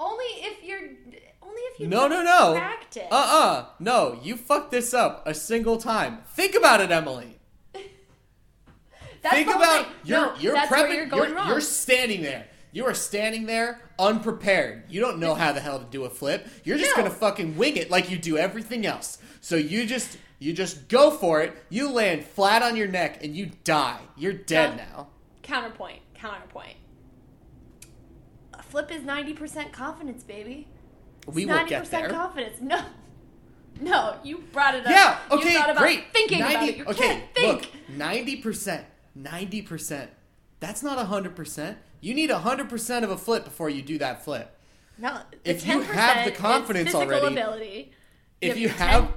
[0.00, 0.78] only if you're,
[1.42, 2.54] only if you No, no, no.
[2.56, 3.06] practice.
[3.10, 6.18] Uh uh No, you fucked this up a single time.
[6.34, 7.37] Think about it, Emily.
[9.22, 9.94] That's Think about thing.
[10.04, 10.94] you're no, you're prepping.
[10.94, 11.48] you're going you're, wrong.
[11.48, 12.46] you're standing there.
[12.72, 14.84] You are standing there unprepared.
[14.88, 16.46] You don't know how the hell to do a flip.
[16.64, 17.02] You're just No.
[17.02, 19.18] gonna fucking wing it like you do everything else.
[19.40, 21.52] So you just you just go for it.
[21.68, 24.00] You land flat on your neck and you die.
[24.16, 25.08] You're dead now.
[25.42, 26.00] Counterpoint.
[26.14, 26.76] Counterpoint.
[28.54, 30.68] A flip is ninety percent confidence, baby.
[31.26, 32.08] We will get 90% there.
[32.10, 32.56] confidence.
[32.60, 32.82] No.
[33.80, 34.90] No, you brought it up.
[34.90, 35.18] Yeah.
[35.30, 35.54] You Okay.
[35.54, 36.04] thought about great.
[36.12, 36.76] Thinking 90, about it.
[36.78, 37.00] You okay.
[37.06, 37.60] can't think.
[37.62, 37.70] Look.
[37.96, 38.84] Ninety percent.
[39.18, 40.10] Ninety percent.
[40.60, 41.78] That's not hundred percent.
[42.00, 44.54] You need hundred percent of a flip before you do that flip.
[44.96, 47.92] No, If you have the confidence already- ability.
[48.40, 49.12] if Yeah, you have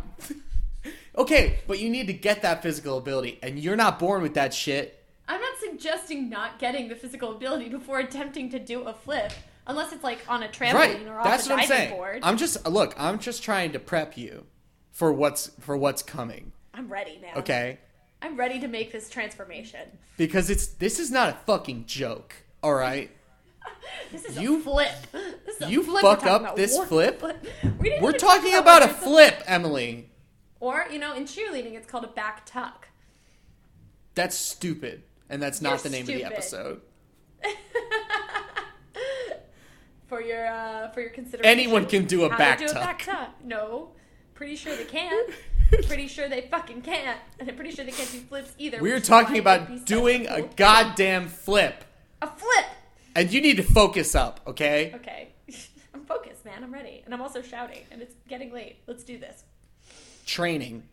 [1.17, 4.53] okay but you need to get that physical ability and you're not born with that
[4.53, 9.31] shit I'm not suggesting not getting the physical ability before attempting to do a flip,
[9.67, 11.95] unless it's like on a trampoline right or off that's the what i'm diving saying
[11.97, 12.19] board.
[12.23, 14.45] i'm just look i'm just trying to prep you
[14.91, 17.39] for what's for what's coming I'm ready now.
[17.41, 17.79] okay
[18.21, 19.97] I'm ready to make this transformation.
[20.17, 23.09] because it's this is not a fucking joke all right
[24.11, 24.95] This is You- a flip.
[25.45, 27.21] This is a you flip fuck up this flip?
[27.79, 30.09] We didn't we're talking talk about a flip emily
[30.59, 32.87] Or, you know, in cheerleading, it's called a back tuck.
[34.15, 36.81] that's stupid and that's not You're the name of the episode
[40.07, 41.45] for your uh, for your consideration.
[41.59, 42.81] Anyone can do a back to do tuck.
[42.81, 43.29] a back tuck.
[43.43, 43.91] No,
[44.33, 45.25] pretty sure they can.
[45.87, 48.79] pretty sure they fucking can't, and I'm pretty sure they can't do flips either.
[48.81, 51.83] we're talking why it'd be about doing a cool- goddamn flip
[52.21, 52.65] a flip.
[53.15, 55.29] and you need to focus up okay Okay,
[55.93, 56.63] I'm focused, man.
[56.63, 58.77] I'm ready, and I'm also shouting, and it's getting late.
[58.87, 59.43] Let's do this.
[60.25, 60.83] training.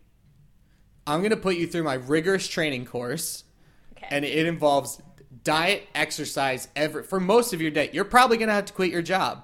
[1.07, 3.43] I'm going to put you through my rigorous training course,
[3.97, 4.07] Okay.
[4.11, 5.01] and it involves
[5.43, 7.89] diet, exercise, every for most of your day.
[7.93, 9.43] You're probably going to have to quit your job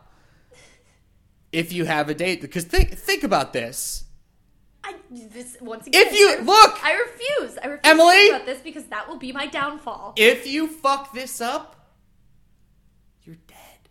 [1.51, 2.41] if you have a date.
[2.41, 4.04] Because think think about this.
[4.85, 6.05] I this once again.
[6.05, 6.83] If you- I- look!
[6.85, 7.57] I refuse.
[7.57, 8.29] I refuse Emily!
[8.29, 10.13] about this because that will be my downfall.
[10.15, 11.91] If you fuck this up,
[13.23, 13.89] you're dead.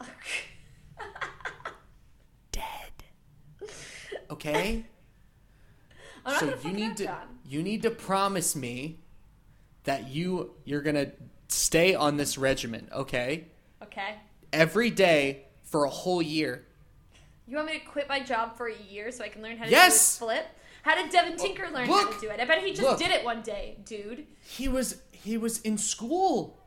[2.52, 2.92] Dead.
[4.30, 4.84] Okay?
[6.24, 7.38] I'm so you need to John.
[7.44, 8.98] you need to promise me
[9.84, 11.12] that you you're to
[11.48, 13.46] stay on this regimen, okay?
[13.82, 14.16] Okay.
[14.52, 16.66] Every day for a whole year.
[17.46, 19.64] You want me to quit my job for a year so I can learn how
[19.64, 20.18] to Yes!
[20.18, 20.46] do a flip?
[20.82, 22.40] How did Devin Tinker learn how to do it?
[22.40, 22.98] I bet he just Look.
[22.98, 24.26] did it one day, dude.
[24.44, 26.60] He was he was in school.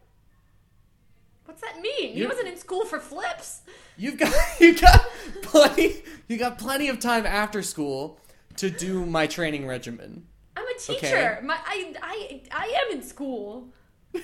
[1.45, 2.13] What's that mean?
[2.13, 3.61] He wasn't in school for flips.
[3.97, 5.05] You've got you got
[5.41, 8.19] plenty you got plenty of time after school
[8.57, 10.27] to do my training regimen.
[10.57, 11.37] I'm a teacher.
[11.37, 11.39] Okay.
[11.45, 13.69] My, I, I, I am in school.
[14.13, 14.19] I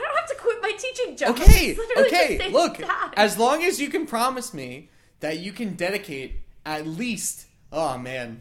[0.00, 1.30] don't have to quit my teaching job.
[1.30, 2.52] Okay, It's literally the okay.
[2.52, 3.12] Look, time.
[3.16, 8.40] as long as you can promise me that you can dedicate at least oh man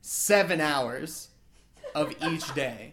[0.00, 1.28] 7 hours
[1.94, 2.92] of each day.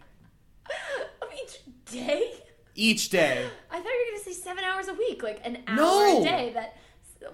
[1.22, 1.60] of each
[1.92, 2.32] day.
[2.76, 3.48] Each day.
[3.72, 6.22] I thought you were gonna say seven hours a week, like an hour No.
[6.22, 6.52] a day.
[6.54, 6.76] That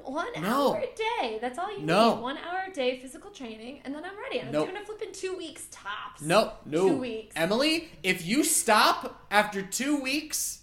[0.04, 0.74] one No.
[0.76, 1.40] hour a day.
[1.42, 2.16] That's all you No.
[2.16, 2.22] need.
[2.22, 4.42] One hour a day physical training, and then I'm ready.
[4.42, 4.70] I'm Nope.
[4.70, 6.22] doing a flip in two weeks tops.
[6.22, 6.90] No, no.
[6.90, 7.34] Two weeks.
[7.36, 10.62] Emily, if you stop after two weeks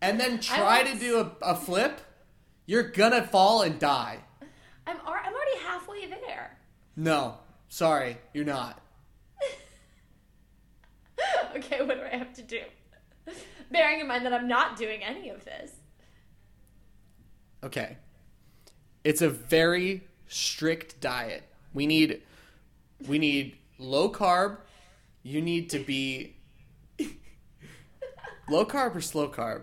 [0.00, 2.00] and then try to do a, a flip,
[2.70, 4.20] you're gonna fall and die.
[4.86, 6.56] I'm I'm already halfway there.
[6.94, 8.80] No, sorry, you're not.
[11.56, 12.60] okay, what do I have to do?
[13.72, 15.72] Bearing in mind that I'm not doing any of this.
[17.64, 17.96] Okay.
[19.02, 21.42] It's a very strict diet.
[21.74, 22.22] We need
[23.08, 24.58] we need low carb.
[25.24, 26.36] You need to be
[28.48, 29.62] low carb or slow carb?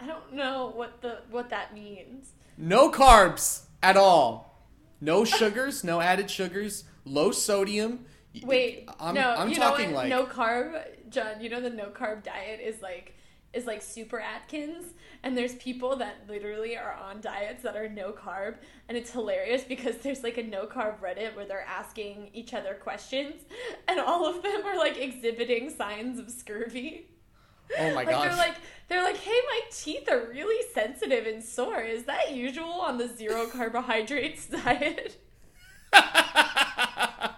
[0.00, 2.32] I don't know what the what that means.
[2.56, 4.66] No carbs at all.
[5.00, 8.06] No sugars, no added sugars, low sodium.
[8.42, 10.08] Wait, I'm, no, I'm you talking know what?
[10.08, 11.40] like no carb, John.
[11.40, 13.14] You know the no carb diet is like
[13.52, 18.12] is like super Atkins, and there's people that literally are on diets that are no
[18.12, 18.56] carb,
[18.88, 22.74] and it's hilarious because there's like a no carb Reddit where they're asking each other
[22.74, 23.42] questions,
[23.88, 27.06] and all of them are like exhibiting signs of scurvy.
[27.78, 28.28] Oh my Like gosh.
[28.28, 28.54] they're like
[28.88, 31.80] they're like, hey, my teeth are really sensitive and sore.
[31.80, 35.20] Is that usual on the zero carbohydrates diet?
[35.92, 37.32] and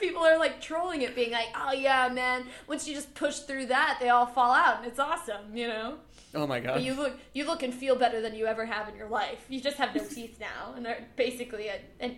[0.00, 3.66] people are like trolling it, being like, "Oh yeah, man, once you just push through
[3.66, 5.96] that, they all fall out, and it's awesome," you know.
[6.34, 6.82] oh my But god.
[6.82, 9.44] you look, you look and feel better than you ever have in your life.
[9.48, 12.16] You just have no teeth now, and they're basically a, an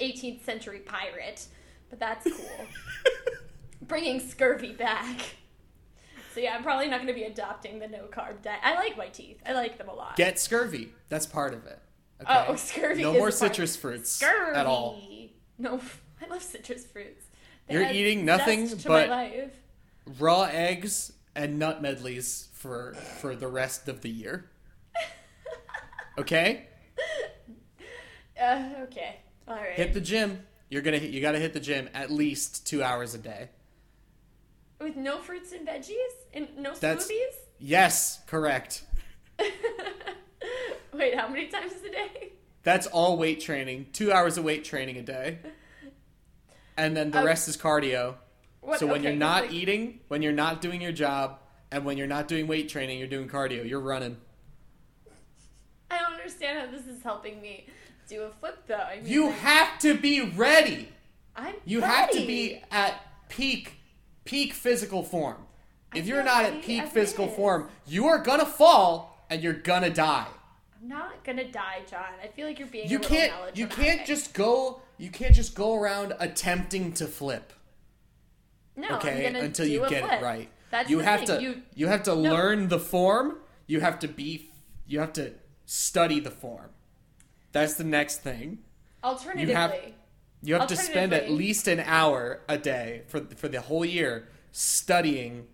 [0.00, 1.46] 18th century pirate.
[1.90, 2.66] But that's cool.
[3.82, 5.20] Bringing scurvy back.
[6.36, 8.60] So yeah, I'm probably not going to be adopting the no carb diet.
[8.62, 9.38] I like my teeth.
[9.46, 10.16] I like them a lot.
[10.16, 10.92] Get scurvy.
[11.08, 11.78] That's part of it.
[12.20, 12.44] Okay?
[12.46, 14.54] Oh, scurvy No more citrus fruits scurvy.
[14.54, 15.00] at all.
[15.56, 15.80] No,
[16.22, 17.24] I love citrus fruits.
[17.66, 19.50] They You're eating nothing but- life.
[20.18, 24.50] Raw eggs and nut medleys for for the rest of the year.
[26.18, 26.66] Okay?
[28.38, 29.72] Uh, okay, all right.
[29.72, 30.42] Hit the gym.
[30.68, 33.48] You're gonna hit, you gotta hit the gym at least two hours a day.
[34.80, 35.94] With no fruits and veggies
[36.34, 37.36] and no That's- smoothies.
[37.58, 38.84] Yes, correct.
[40.92, 42.32] Wait, how many times a day?
[42.62, 43.86] That's all weight training.
[43.92, 45.38] Two hours of weight training a day.
[46.76, 47.26] And then the Okay.
[47.26, 48.16] rest is cardio.
[48.60, 51.38] What, So when okay, you're not like- eating, when you're not doing your job,
[51.70, 53.66] and when you're not doing weight training, you're doing cardio.
[53.68, 54.18] You're running.
[55.90, 57.66] I don't understand how this is helping me
[58.08, 58.74] do a flip though.
[58.76, 60.88] I mean, You like, have to be ready.
[61.34, 63.75] I'm You have to be at peak
[64.26, 65.36] peak physical form.
[65.94, 70.26] If you're not at peak physical form, you are gonna fall and you're gonna die.
[70.80, 72.12] I'm not gonna die, John.
[72.22, 72.88] I feel like you're being.
[72.88, 77.52] You can't you can't just go you can't just go around attempting to flip.
[78.76, 80.20] no, okay until do you get flip.
[80.20, 81.28] it right That's you have thing.
[81.38, 82.32] to You, you, have to No.
[82.32, 84.50] learn the form you have to be
[84.86, 85.32] you have to
[85.64, 86.70] study the form
[87.52, 88.58] that's the next thing
[89.02, 89.94] alternatively,
[90.42, 94.28] you have to spend at least an hour a day for for the whole year
[94.52, 95.46] studying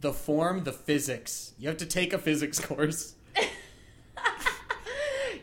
[0.00, 1.54] the form the physics.
[1.58, 3.14] You have to take a physics course.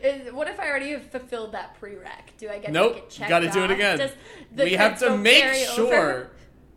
[0.02, 2.36] Is- what if I already have fulfilled that prereq?
[2.38, 2.94] Do I get nope.
[2.94, 4.10] to get you checked got to do it again.
[4.56, 6.30] We have to make sure over?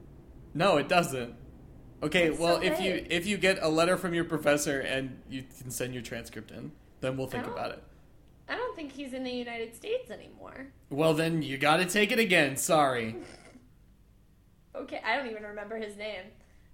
[0.53, 1.35] no it doesn't.
[2.01, 5.21] Okay That's well so if you if you get a letter from your professor and
[5.29, 7.83] you can send your transcript in then we'll think don't- about it
[8.49, 10.67] I don't think he's in the United States anymore.
[10.89, 12.57] Well, then you got to take it again.
[12.57, 13.15] Sorry,
[14.75, 16.23] Okay, I don't even remember his name.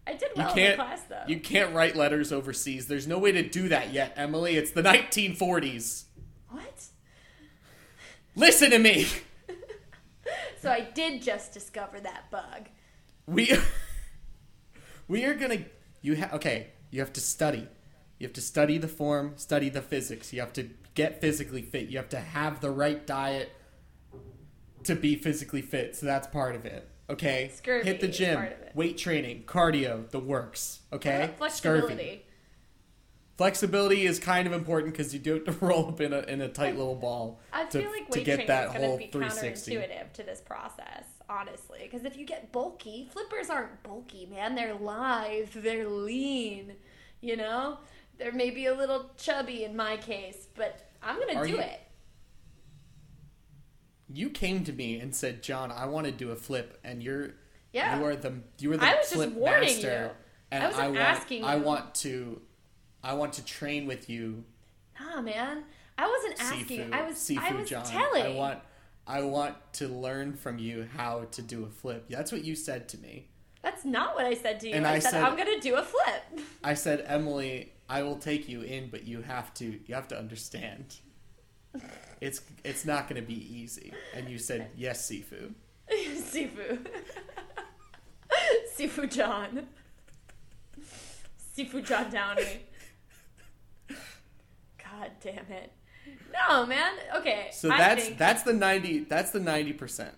[0.07, 0.77] I did you well in can't.
[0.77, 1.23] the class though.
[1.27, 2.87] You can't write letters overseas.
[2.87, 4.55] There's no way to do that yet, Emily.
[4.55, 6.05] It's the 1940s.
[6.49, 6.85] What?
[8.35, 9.07] Listen to me.
[10.61, 12.67] So I did just discover that bug.
[13.25, 13.49] We
[15.07, 15.59] we are gonna.
[16.01, 16.71] You have okay.
[16.91, 17.65] You have to study.
[18.19, 20.33] You have to study the form, study the physics.
[20.33, 21.87] You have to get physically fit.
[21.87, 23.53] You have to have the right diet
[24.83, 25.95] to be physically fit.
[25.95, 26.89] So that's part of it.
[27.09, 27.51] Okay.
[27.55, 28.35] Scurvy Hit the gym.
[28.35, 28.75] part of it.
[28.75, 30.81] Weight training, cardio, the works.
[30.91, 31.23] Okay.
[31.23, 31.79] Uh, what about Scurvy.
[31.81, 32.25] Flexibility.
[33.37, 36.41] Flexibility is kind of important because you do have to roll up in a in
[36.41, 38.83] a tight little ball I to, feel like to weight get training that is going
[38.83, 39.71] whole to be 360.
[39.75, 41.79] counterintuitive to this process, honestly.
[41.83, 44.55] Because if you get bulky, flippers aren't bulky, man.
[44.55, 45.57] They're live.
[45.63, 46.73] they're lean.
[47.21, 47.77] You know,
[48.17, 51.61] they're maybe a little chubby in my case, but I'm going Are to do you-
[51.61, 51.79] it.
[54.11, 57.31] You came to me and said, "John, I want to do a flip," and you're
[57.73, 57.97] Yeah.
[57.99, 60.25] you are the you are the I was just flip warning master, you.
[60.51, 62.41] and I wasn't want asking I want to
[63.03, 64.43] I want to train with you,
[64.99, 65.63] Nah, man.
[65.97, 66.89] I wasn't asking.
[66.89, 67.17] Sifu, I was.
[67.17, 67.85] Sifu I was John.
[67.85, 68.25] telling.
[68.25, 68.59] I want
[69.05, 72.05] I want to learn from you how to do a flip.
[72.09, 73.27] That's what you said to me.
[73.61, 74.73] That's not what I said to you.
[74.75, 76.39] And I, I said, said- I'm going to do a flip.
[76.63, 80.17] I said, Emily, I will take you in, but you have to you have to
[80.17, 80.97] understand.
[82.21, 83.93] It's it's not going to be easy.
[84.15, 85.53] And you said yes, Sifu.
[85.91, 86.79] Sifu.
[88.77, 89.67] Sifu John.
[91.57, 92.61] Sifu John Downey.
[93.89, 95.71] God damn it.
[96.47, 96.93] No, man.
[97.17, 97.49] Okay.
[97.51, 98.99] So I that's think- that's the ninety.
[98.99, 100.13] That's the ninety percent.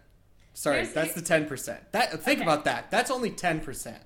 [0.54, 1.80] Sorry, Here's- that's the ten percent.
[1.94, 2.44] That think Okay.
[2.44, 2.92] about that.
[2.92, 4.04] That's only ten percent.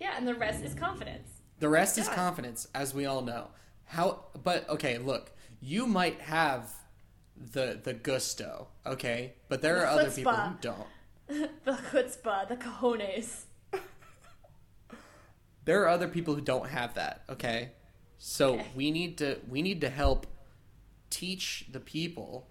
[0.00, 1.28] Yeah, and the rest is confidence.
[1.64, 3.48] The oh rest is confidence, as we all know.
[3.86, 4.26] How?
[4.42, 6.70] But okay, look, you might have
[7.38, 10.86] the the gusto, okay, but there The are other people who don't.
[11.26, 13.44] the chutzpah, the cojones.
[15.64, 17.70] There are other people who don't have that, okay?
[18.18, 18.66] So Okay.
[18.74, 20.26] we need to we need to help
[21.08, 22.46] teach the people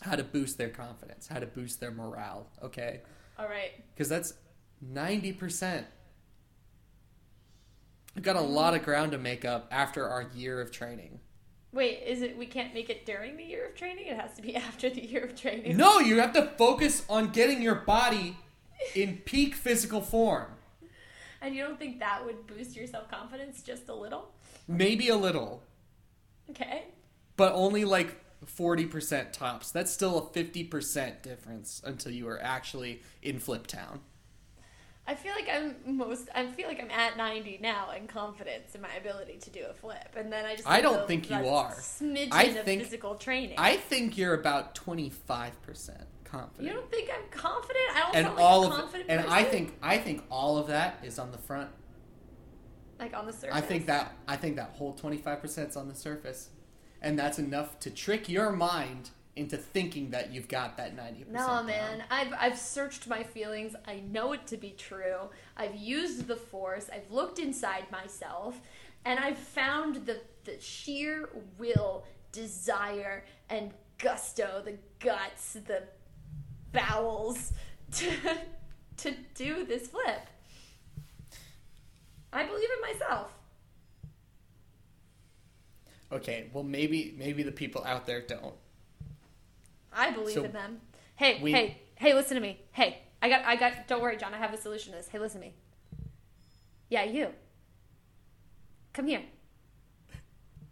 [0.00, 3.02] how to boost their confidence, how to boost their morale, okay?
[3.38, 3.70] All right.
[3.94, 4.34] Because that's
[4.84, 5.84] 90%.
[8.14, 11.20] We've got a lot of ground to make up after our year of training.
[11.72, 14.06] Wait, is it we can't make it during the year of training?
[14.06, 15.76] It has to be after the year of training.
[15.76, 18.36] No, you have to focus on getting your body
[18.94, 20.46] in peak physical form.
[21.42, 24.32] And you don't think that would boost your self confidence just a little?
[24.68, 25.62] Maybe a little,
[26.50, 26.84] Okay.
[27.36, 29.70] but only like 40% tops.
[29.70, 34.00] That's still a 50% difference until you are actually in Flip Town.
[35.06, 36.28] I feel like I'm most.
[36.34, 39.74] I feel like I'm at 90 now in confidence in my ability to do a
[39.74, 40.68] flip, and then I just.
[40.68, 41.72] I don't think you are.
[41.72, 43.56] Smidgen I of think- physical training.
[43.58, 45.52] I think you're about 25%
[46.24, 46.68] confident.
[46.68, 47.84] you don't think I'm confident?
[47.96, 49.50] I don't and like all of confident and I person.
[49.50, 51.70] think I think all of that is on the front
[53.00, 53.50] like on the surface.
[53.56, 56.50] I think that I think that whole twenty five percent is on the surface,
[57.02, 61.46] and that's enough to trick your mind into thinking that you've got that ninety percent.
[61.46, 62.02] No, man.
[62.10, 63.74] I've I've searched my feelings.
[63.86, 65.30] I know it to be true.
[65.56, 66.90] I've used the force.
[66.92, 68.60] I've looked inside myself,
[69.04, 71.28] and I've found the the sheer
[71.58, 75.84] will, desire, and gusto, the guts, the
[76.72, 77.52] bowels
[77.92, 78.10] to
[78.98, 80.26] to do this flip.
[82.32, 83.32] I believe in myself.
[86.12, 88.54] Okay, well maybe maybe the people out there don't.
[89.92, 90.80] I believe So, in them.
[91.16, 92.60] Hey, we- hey, hey, listen to me.
[92.72, 95.08] Hey, I got, I got, don't worry, John, I have a solution to this.
[95.08, 95.54] Hey, listen to me.
[96.88, 97.28] Yeah, you.
[98.92, 99.22] Come here.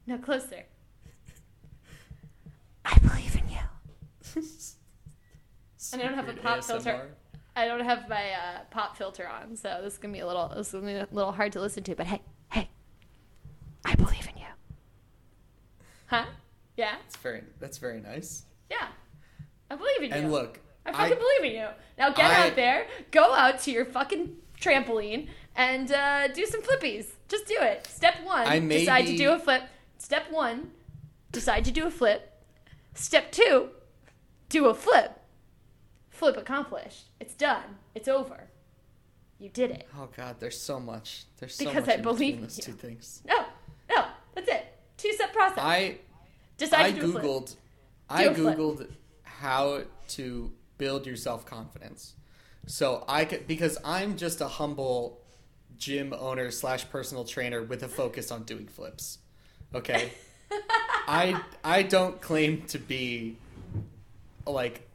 [0.07, 0.65] No, closer.
[2.85, 4.43] I believe in you.
[5.93, 6.65] And I don't have a pop ASMR.
[6.67, 7.09] filter.
[7.57, 10.49] I don't have my uh, pop filter on, so this is gonna be a little,
[10.55, 11.95] this is gonna be a little hard to listen to.
[11.95, 12.21] But hey,
[12.53, 12.69] hey,
[13.87, 14.47] I believe in you.
[16.07, 16.27] Huh?
[16.77, 18.45] Yeah, It's very that's very nice.
[18.71, 18.89] yeah.
[19.71, 20.17] I believe in you.
[20.17, 21.69] And look, I fucking believe in you.
[21.99, 26.63] Now get I- out there, go out to your fucking trampoline, and uh, do some
[26.63, 27.07] flippies.
[27.29, 27.87] Just do it.
[27.87, 29.63] Step one, I decide to do a flip.
[29.99, 30.71] Step one,
[31.33, 32.33] decide to do a flip.
[32.95, 33.71] Step two,
[34.49, 35.21] do a flip.
[36.11, 37.11] Flip accomplished.
[37.21, 37.77] It's done.
[37.95, 38.49] It's over.
[39.39, 39.87] You did it.
[39.97, 41.25] Oh god, there's so much.
[41.39, 42.65] There's so Because much I in believe in those you.
[42.65, 43.23] two things.
[43.25, 43.45] No,
[43.89, 44.05] no,
[44.35, 44.67] that's it.
[44.97, 45.59] Two step process.
[45.59, 45.99] I
[46.57, 47.25] decided I to do a flip.
[48.11, 48.93] I Googled I Do flip.
[49.41, 52.15] How to build your self confidence.
[52.67, 55.21] So I could because I'm just a humble
[55.77, 59.19] gym owner slash personal trainer with a focus on doing flips.
[59.75, 60.13] Okay,
[61.09, 63.37] I I don't claim to be
[64.47, 64.89] like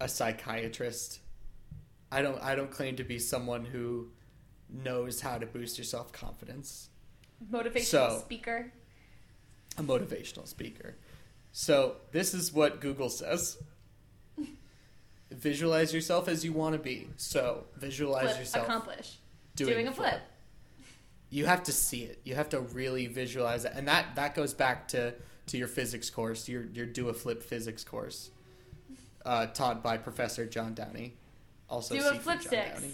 [0.00, 1.20] a psychiatrist.
[2.10, 4.08] I don't I don't claim to be someone who
[4.70, 6.88] knows how to boost your self confidence.
[7.52, 8.72] Motivational So- speaker.
[9.78, 10.96] a motivational speaker.
[11.58, 13.56] So this is what Google says.
[15.30, 17.08] Visualize yourself as you want to be.
[17.16, 19.16] So visualize Flip yourself accomplish.
[19.54, 20.20] doing, Doing a flip.
[21.30, 22.20] You have to see it.
[22.24, 25.14] You have to really visualize it, and that that goes back to
[25.46, 28.30] to your physics course, your your do a flip physics course,
[29.24, 31.14] uh, taught by Professor John Downey.
[31.70, 32.80] Also, Do a flip John sticks.
[32.82, 32.92] Downey.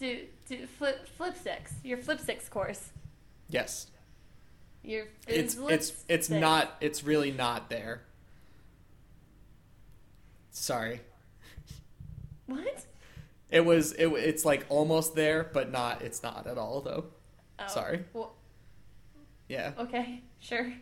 [0.00, 1.72] Do do flip flip six.
[1.84, 2.90] Your flip six course.
[3.48, 3.86] Yes,
[4.84, 6.30] Your it's it's it's six.
[6.40, 6.76] not.
[6.80, 8.02] It's really not there.
[10.50, 11.00] Sorry.
[12.46, 12.84] What?
[13.50, 16.02] It was it, it's like almost there, but not.
[16.02, 17.06] It's not at all though.
[17.58, 18.04] Oh, Sorry.
[18.12, 18.34] Well,
[19.48, 19.72] Yeah.
[19.78, 20.72] okay, sure.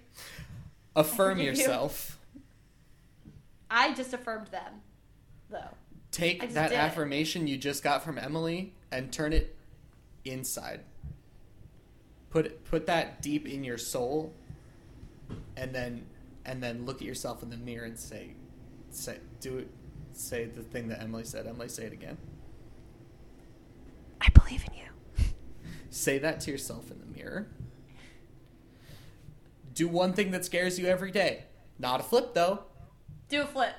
[0.96, 1.60] Affirm forgive you.
[1.62, 2.18] yourself.
[3.70, 4.80] I just affirmed them,
[5.50, 5.68] though.
[6.10, 6.74] Take that it.
[6.76, 9.54] affirmation you just got from Emily and turn it
[10.24, 10.80] inside.
[12.32, 14.32] Put put that deep in your soul,
[15.54, 16.06] and then
[16.46, 18.30] and then look at yourself in the mirror and say,
[18.90, 19.68] say do it.
[20.14, 21.46] Say the thing that Emily said.
[21.46, 22.16] Emily, say it again.
[24.20, 25.24] I believe in you.
[25.90, 27.48] Say that to yourself in the mirror.
[29.74, 31.44] Do one thing that scares you every day.
[31.78, 32.60] Not a flip though.
[33.28, 33.74] Do a flip.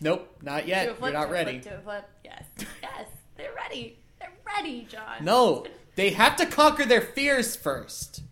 [0.00, 0.86] Nope, not yet.
[0.86, 1.12] Do a flip.
[1.12, 1.60] You're not do a ready.
[1.60, 2.10] Flip, do a flip.
[2.24, 2.44] Yes.
[2.82, 3.08] Yes.
[3.36, 3.98] They're ready.
[4.18, 5.24] They're ready, John.
[5.24, 5.66] No,
[5.96, 8.22] they have to conquer their fears first.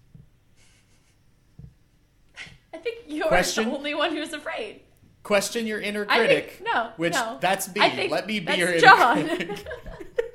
[2.73, 3.71] I think you're Question?
[3.71, 4.81] the only one who's afraid.
[5.23, 6.51] Question your inner I critic.
[6.51, 6.91] think no.
[6.97, 7.39] which no.
[7.41, 8.09] that's me.
[8.09, 9.27] Let me be your inner John.
[9.27, 9.67] critic.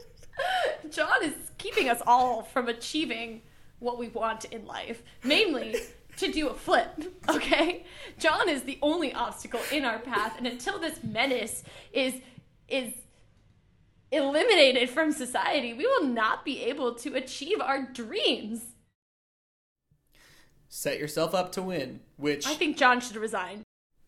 [0.91, 3.41] John is keeping us all from achieving
[3.77, 5.75] what we want in life, namely
[6.17, 7.15] to do a flip.
[7.29, 7.85] Okay,
[8.17, 11.63] John is the only obstacle in our path, and until this menace
[11.93, 12.15] is
[12.67, 12.91] is
[14.11, 18.61] eliminated from society, we will not be able to achieve our dreams.
[20.67, 21.99] Set yourself up to win.
[22.17, 23.63] Which, I think John should resign.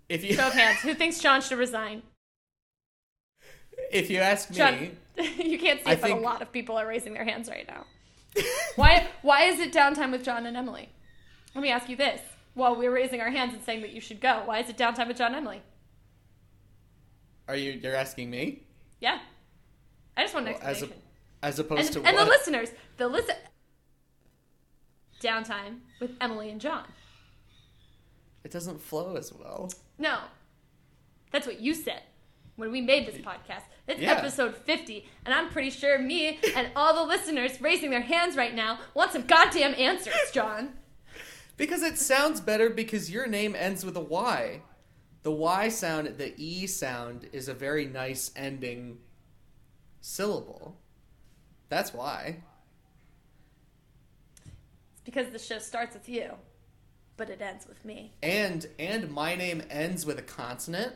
[0.10, 0.80] if you Show of hands.
[0.82, 2.04] Who thinks John should resign?
[3.92, 4.98] if you ask me, John,
[5.38, 7.50] you can't see I it, but think- a lot of people are raising their hands
[7.50, 7.86] right now.
[8.76, 9.08] why?
[9.22, 10.90] Why is it downtime with John and Emily?
[11.56, 12.22] Let me ask you this:
[12.54, 15.08] While we're raising our hands and saying that you should go, why is it downtime
[15.08, 15.62] with John and Emily?
[17.48, 18.62] are you you're asking me
[19.02, 19.20] Yeah,
[20.18, 20.90] I just want an Well, as a-
[21.44, 22.26] as opposed and to and what?
[22.26, 23.36] the listeners, the listen.
[25.22, 26.86] Downtime with Emily and John.
[28.44, 29.72] it doesn't flow as well.
[30.00, 30.20] No,
[31.32, 32.02] that's what you said
[32.56, 33.64] when we made this podcast.
[33.88, 34.14] It's Yeah.
[34.14, 38.54] episode 50, and I'm pretty sure me and all the listeners raising their hands right
[38.56, 40.78] now want some goddamn answers, John.
[41.56, 44.64] Because it sounds better because your name ends with a Y.
[45.22, 48.98] The Y sound, the E sound, is a very nice ending
[50.02, 50.78] syllable.
[51.70, 52.38] That's why.
[54.92, 56.32] It's because the show starts with you,
[57.16, 58.12] but it ends with me.
[58.22, 60.96] And and my name ends with a consonant,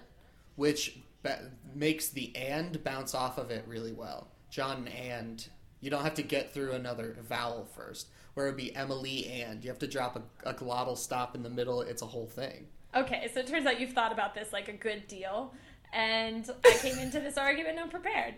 [0.55, 4.27] which ba- makes the and bounce off of it really well.
[4.49, 5.47] John and.
[5.81, 8.07] You don't have to get through another vowel first.
[8.33, 9.63] Where it would be Emily and.
[9.63, 11.81] You have to drop a, a glottal stop in the middle.
[11.81, 12.67] It's a whole thing.
[12.95, 15.53] Okay, so it turns out you've thought about this like a good deal,
[15.93, 18.35] and I came into this argument unprepared.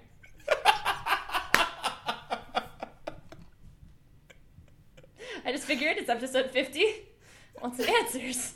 [5.45, 6.85] I just figured it's episode 50.
[7.61, 8.53] Want some answers.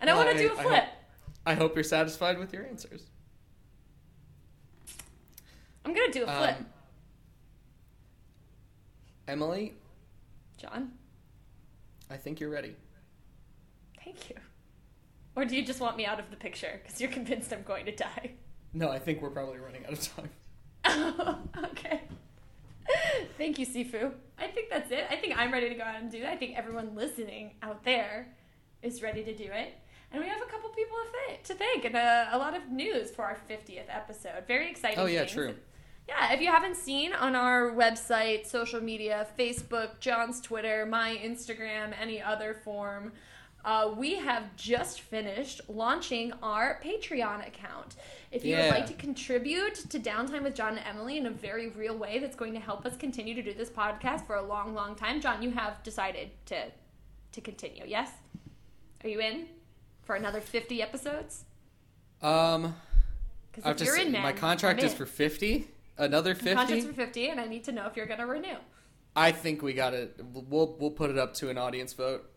[0.00, 0.66] And I want to do a flip.
[0.84, 0.88] hope-
[1.46, 3.04] I hope you're satisfied with your answers.
[5.84, 6.56] I'm going to do a flip.
[6.58, 6.66] Um,
[9.26, 9.74] Emily,
[10.58, 10.92] John,
[12.10, 12.74] I think you're ready.
[14.04, 14.36] thank you.
[15.36, 17.86] Or do you just want me out of the picture because you're convinced I'm going
[17.86, 18.32] to die?
[18.74, 20.30] No, I think we're probably running out of time.
[20.84, 22.00] Oh, okay.
[23.38, 24.12] Thank you, Sifu.
[24.38, 25.06] I think that's it.
[25.10, 26.26] I think I'm ready to go out and do it.
[26.26, 28.28] I think everyone listening out there
[28.82, 29.74] is ready to do it.
[30.12, 32.68] And we have a couple people to thank, to thank and a, a lot of
[32.70, 34.46] news for our 50th episode.
[34.48, 34.98] Very exciting.
[34.98, 35.32] Oh, yeah, things.
[35.32, 35.54] true.
[36.08, 41.94] Yeah, if you haven't seen on our website, social media, Facebook, John's Twitter, my Instagram,
[42.00, 43.12] any other form,
[43.64, 47.96] uh, we have just finished launching our Patreon account.
[48.32, 51.68] If you would like to contribute to Downtime with John and Emily in a very
[51.68, 54.72] real way that's going to help us continue to do this podcast for a long,
[54.74, 56.66] long time, John, you have decided to
[57.32, 57.84] to continue.
[57.86, 58.10] Yes?
[59.04, 59.46] Are you in
[60.02, 61.44] for another 50 episodes?
[62.22, 62.74] Um,
[63.52, 65.68] Because if just you're in, man, my contract is for fifty.
[65.98, 66.86] Another The contract's fifty.
[66.88, 68.56] for 50, and I need to know if you're going to renew.
[69.16, 70.18] I think we got it.
[70.32, 72.30] We'll we'll put it up to an audience vote.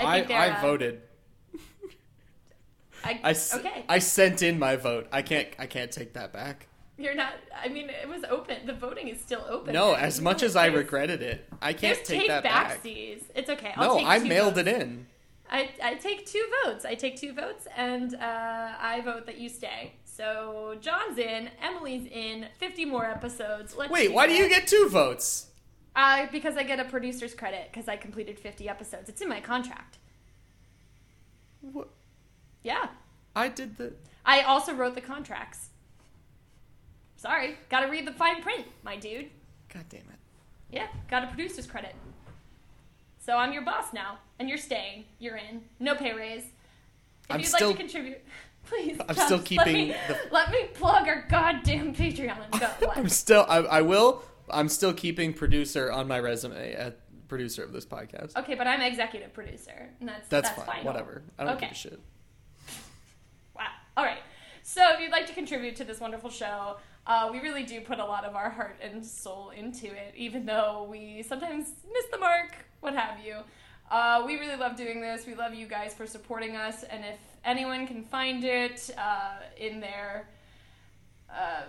[0.00, 1.02] I, I I, uh, voted.
[3.04, 3.84] I, I, okay.
[3.88, 5.08] I sent in my vote.
[5.12, 6.66] I can't I can't take that back.
[6.98, 7.32] You're not.
[7.64, 8.66] I mean, it was open.
[8.66, 9.72] The voting is still open.
[9.72, 12.82] No, as much as I regretted it, I can't There's take that back.
[12.82, 13.22] backsies.
[13.34, 13.72] It's okay.
[13.74, 14.68] I'll No, I mailed votes.
[14.68, 15.06] it in.
[15.50, 16.84] I, I take two votes.
[16.84, 19.94] I take two votes, and uh, I vote that you stay.
[20.04, 22.46] So John's in, Emily's in.
[22.58, 23.74] Fifty more episodes.
[23.74, 25.46] Let's Wait, why do you get two votes?
[25.96, 29.08] Uh, because I get a producer's credit because I completed fifty episodes.
[29.08, 29.98] It's in my contract.
[31.60, 31.88] What?
[32.62, 32.88] Yeah.
[33.34, 33.92] I did the.
[34.24, 35.70] I also wrote the contracts.
[37.16, 39.28] Sorry, gotta read the fine print, my dude.
[39.72, 40.06] God damn it.
[40.72, 41.94] Yeah, got a producer's credit.
[43.18, 45.04] So I'm your boss now, and you're staying.
[45.18, 45.62] You're in.
[45.78, 46.42] No pay raise.
[46.44, 48.18] If I'm you'd still- like to contribute,
[48.64, 48.98] please.
[49.08, 52.90] I'm still let keeping me, the- Let me plug our goddamn Patreon and go.
[52.96, 53.44] I'm still.
[53.48, 54.22] I, I will.
[54.52, 58.36] I'm still keeping producer on my resume at producer of this podcast.
[58.36, 60.66] okay, but I'm executive producer, and that's That's, that's, fine.
[60.66, 60.92] final.
[60.92, 61.22] Whatever.
[61.38, 61.66] I don't okay.
[61.66, 62.00] give a shit.
[63.56, 63.68] Wow.
[63.96, 64.18] All right.
[64.62, 66.76] So if you'd like to contribute to this wonderful show,
[67.06, 70.44] uh, we really do put a lot of our heart and soul into it, even
[70.44, 73.36] though we sometimes miss the mark, what have you.
[73.90, 75.26] Uh, we really love doing this.
[75.26, 79.80] We love you guys for supporting us, and if anyone can find it uh, in
[79.80, 80.28] their
[81.28, 81.62] uh,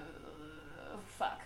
[1.17, 1.41] fuck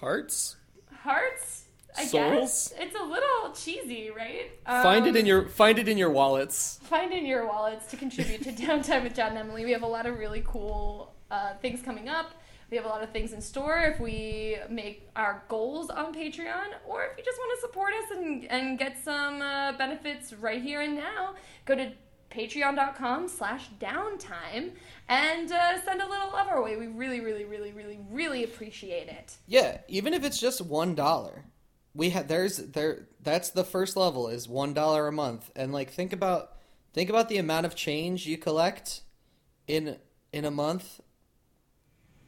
[0.00, 0.56] Hearts.
[1.02, 1.64] hearts,
[1.96, 2.72] I souls.
[2.72, 4.50] guess it's a little cheesy, right?
[4.66, 6.78] Find it Um, in your find it in your wallets.
[6.84, 9.64] find in your wallets to contribute to Downtime with John and Emily.
[9.64, 12.30] We have a lot of really cool uh, things coming up.
[12.70, 16.68] We have a lot of things in store if we make our goals on Patreon,
[16.86, 20.62] or if you just want to support us and, and get some uh, benefits right
[20.62, 21.34] here and now,
[21.64, 21.90] go to
[22.30, 24.72] patreon.com slash downtime
[25.08, 26.76] and uh, send a little love our way.
[26.76, 29.36] We really, really, really, really, really appreciate it.
[29.46, 31.44] Yeah, even if it's just one dollar,
[31.94, 33.08] we have there's there.
[33.22, 36.56] That's the first level is one dollar a month, and like think about
[36.92, 39.02] think about the amount of change you collect
[39.66, 39.96] in
[40.32, 41.00] in a month.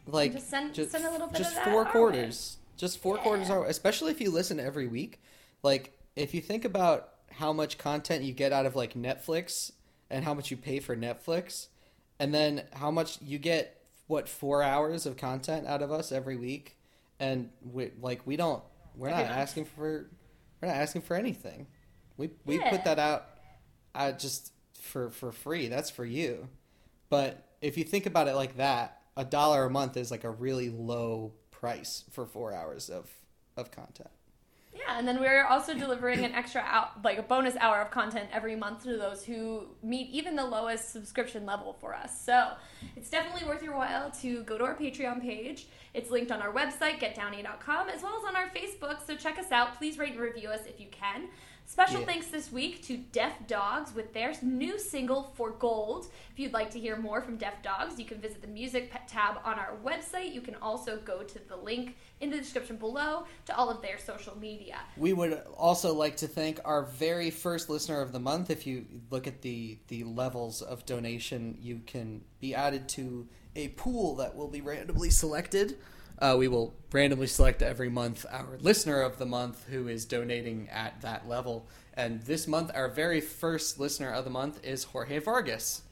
[0.07, 1.91] Like just send- send a little bit just of that four our way.
[1.93, 3.23] quarters, just four Yeah.
[3.23, 3.51] quarters.
[3.51, 5.21] Are, especially if you listen every week.
[5.63, 9.71] Like if you think about how much content you get out of like Netflix
[10.13, 11.67] and how much you pay for Netflix,
[12.19, 16.37] and then how much you get what four hours of content out of us every
[16.37, 16.77] week
[17.19, 18.63] and we like we don't
[18.97, 20.11] we're not asking for
[20.61, 21.67] we're not asking for anything.
[22.17, 22.71] We we Yeah.
[22.71, 23.27] put that out
[23.95, 25.69] uh, just for for free.
[25.69, 26.49] That's for you.
[27.09, 30.31] But if you think about it like that a dollar a month is like a
[30.31, 33.09] really low price for four hours of
[33.57, 34.11] of content
[34.75, 38.31] Yeah, and then we're also delivering an extra out, like a bonus hour of content
[38.33, 42.25] every month to those who meet even the lowest subscription level for us.
[42.25, 42.53] So
[42.97, 45.67] it's definitely worth your while to go to our Patreon page.
[45.93, 49.07] It's linked on our website, getdowny.com, as well as on our Facebook.
[49.07, 49.77] So check us out.
[49.77, 51.29] Please rate and review us if you can.
[51.67, 52.07] Special Yeah.
[52.07, 56.07] thanks this week to Deaf Dogs with their new single For Gold.
[56.31, 59.39] If you'd like to hear more from Deaf Dogs, you can visit the music tab
[59.43, 60.35] on our website.
[60.35, 63.99] You can also go to the link in the description below to all of their
[63.99, 64.81] social media.
[64.99, 68.51] We would also like to thank our very first listener of the month.
[68.51, 73.69] If you look at the the levels of donation, you can be added to a
[73.69, 75.79] pool that will be randomly selected.
[76.23, 80.69] Uh, we will randomly select every month our listener of the month who is donating
[80.71, 81.67] at that level.
[81.95, 85.83] And this month, our very first listener of the month is Jorge Vargas.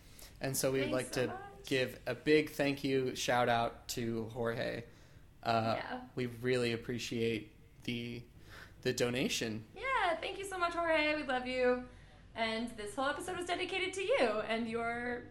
[0.41, 1.37] And so we'd Thanks like so to much.
[1.67, 4.85] give a big thank you, shout out to Jorge.
[5.43, 5.99] Uh, Yeah.
[6.15, 7.51] We really appreciate
[7.85, 8.23] the
[8.83, 9.65] the donation.
[9.77, 11.15] Yeah, thank you so much, Jorge.
[11.17, 11.83] We love you.
[12.35, 15.25] And this whole episode was dedicated to you and your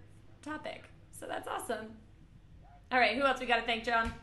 [0.44, 0.84] topic.
[1.20, 1.88] So that's awesome.
[2.92, 4.14] All right, who else we got to thank, John?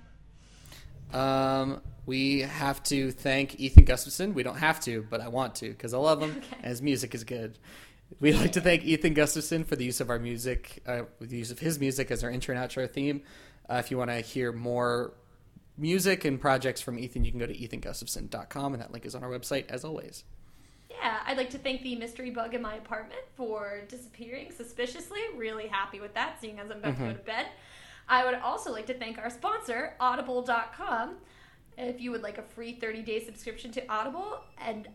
[1.13, 4.35] Um, we have to thank Ethan Gustafson.
[4.35, 6.57] We don't have to, but I want to because I love him Okay.
[6.59, 7.59] and his music is good.
[8.21, 11.51] We'd like to thank Ethan Gustafson for the use of our music, uh, the use
[11.51, 13.23] of his music as our intro and outro theme.
[13.69, 15.13] Uh, if you want to hear more
[15.77, 19.25] music and projects from Ethan, you can go to ethangustafson.com, and that link is on
[19.25, 20.23] our website as always.
[20.89, 25.19] Yeah, I'd like to thank the mystery bug in my apartment for disappearing suspiciously.
[25.37, 27.47] Really happy with that, seeing as I'm about to go to bed.
[28.09, 31.17] I would also like to thank our sponsor, Audible.com.
[31.79, 34.89] If you would like a free 30 day subscription to Audible and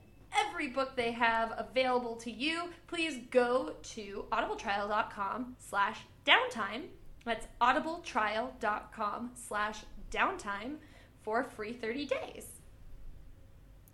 [0.47, 6.83] every book they have available to you, please go to audibletrial.com slash downtime.
[7.25, 10.77] That's audibletrial.com slash downtime
[11.21, 12.45] for free 30 days.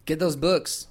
[0.06, 0.88] Get those books.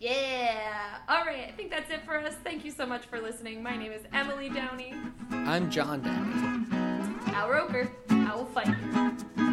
[0.00, 0.98] Yeah.
[1.08, 1.48] All right.
[1.48, 2.34] I think that's it for us.
[2.42, 3.62] Thank you so much for listening.
[3.62, 4.94] My name is Emily Downey.
[5.30, 6.75] I'm John Downey.
[7.36, 7.86] Al Roker.
[8.08, 9.45] I will fight.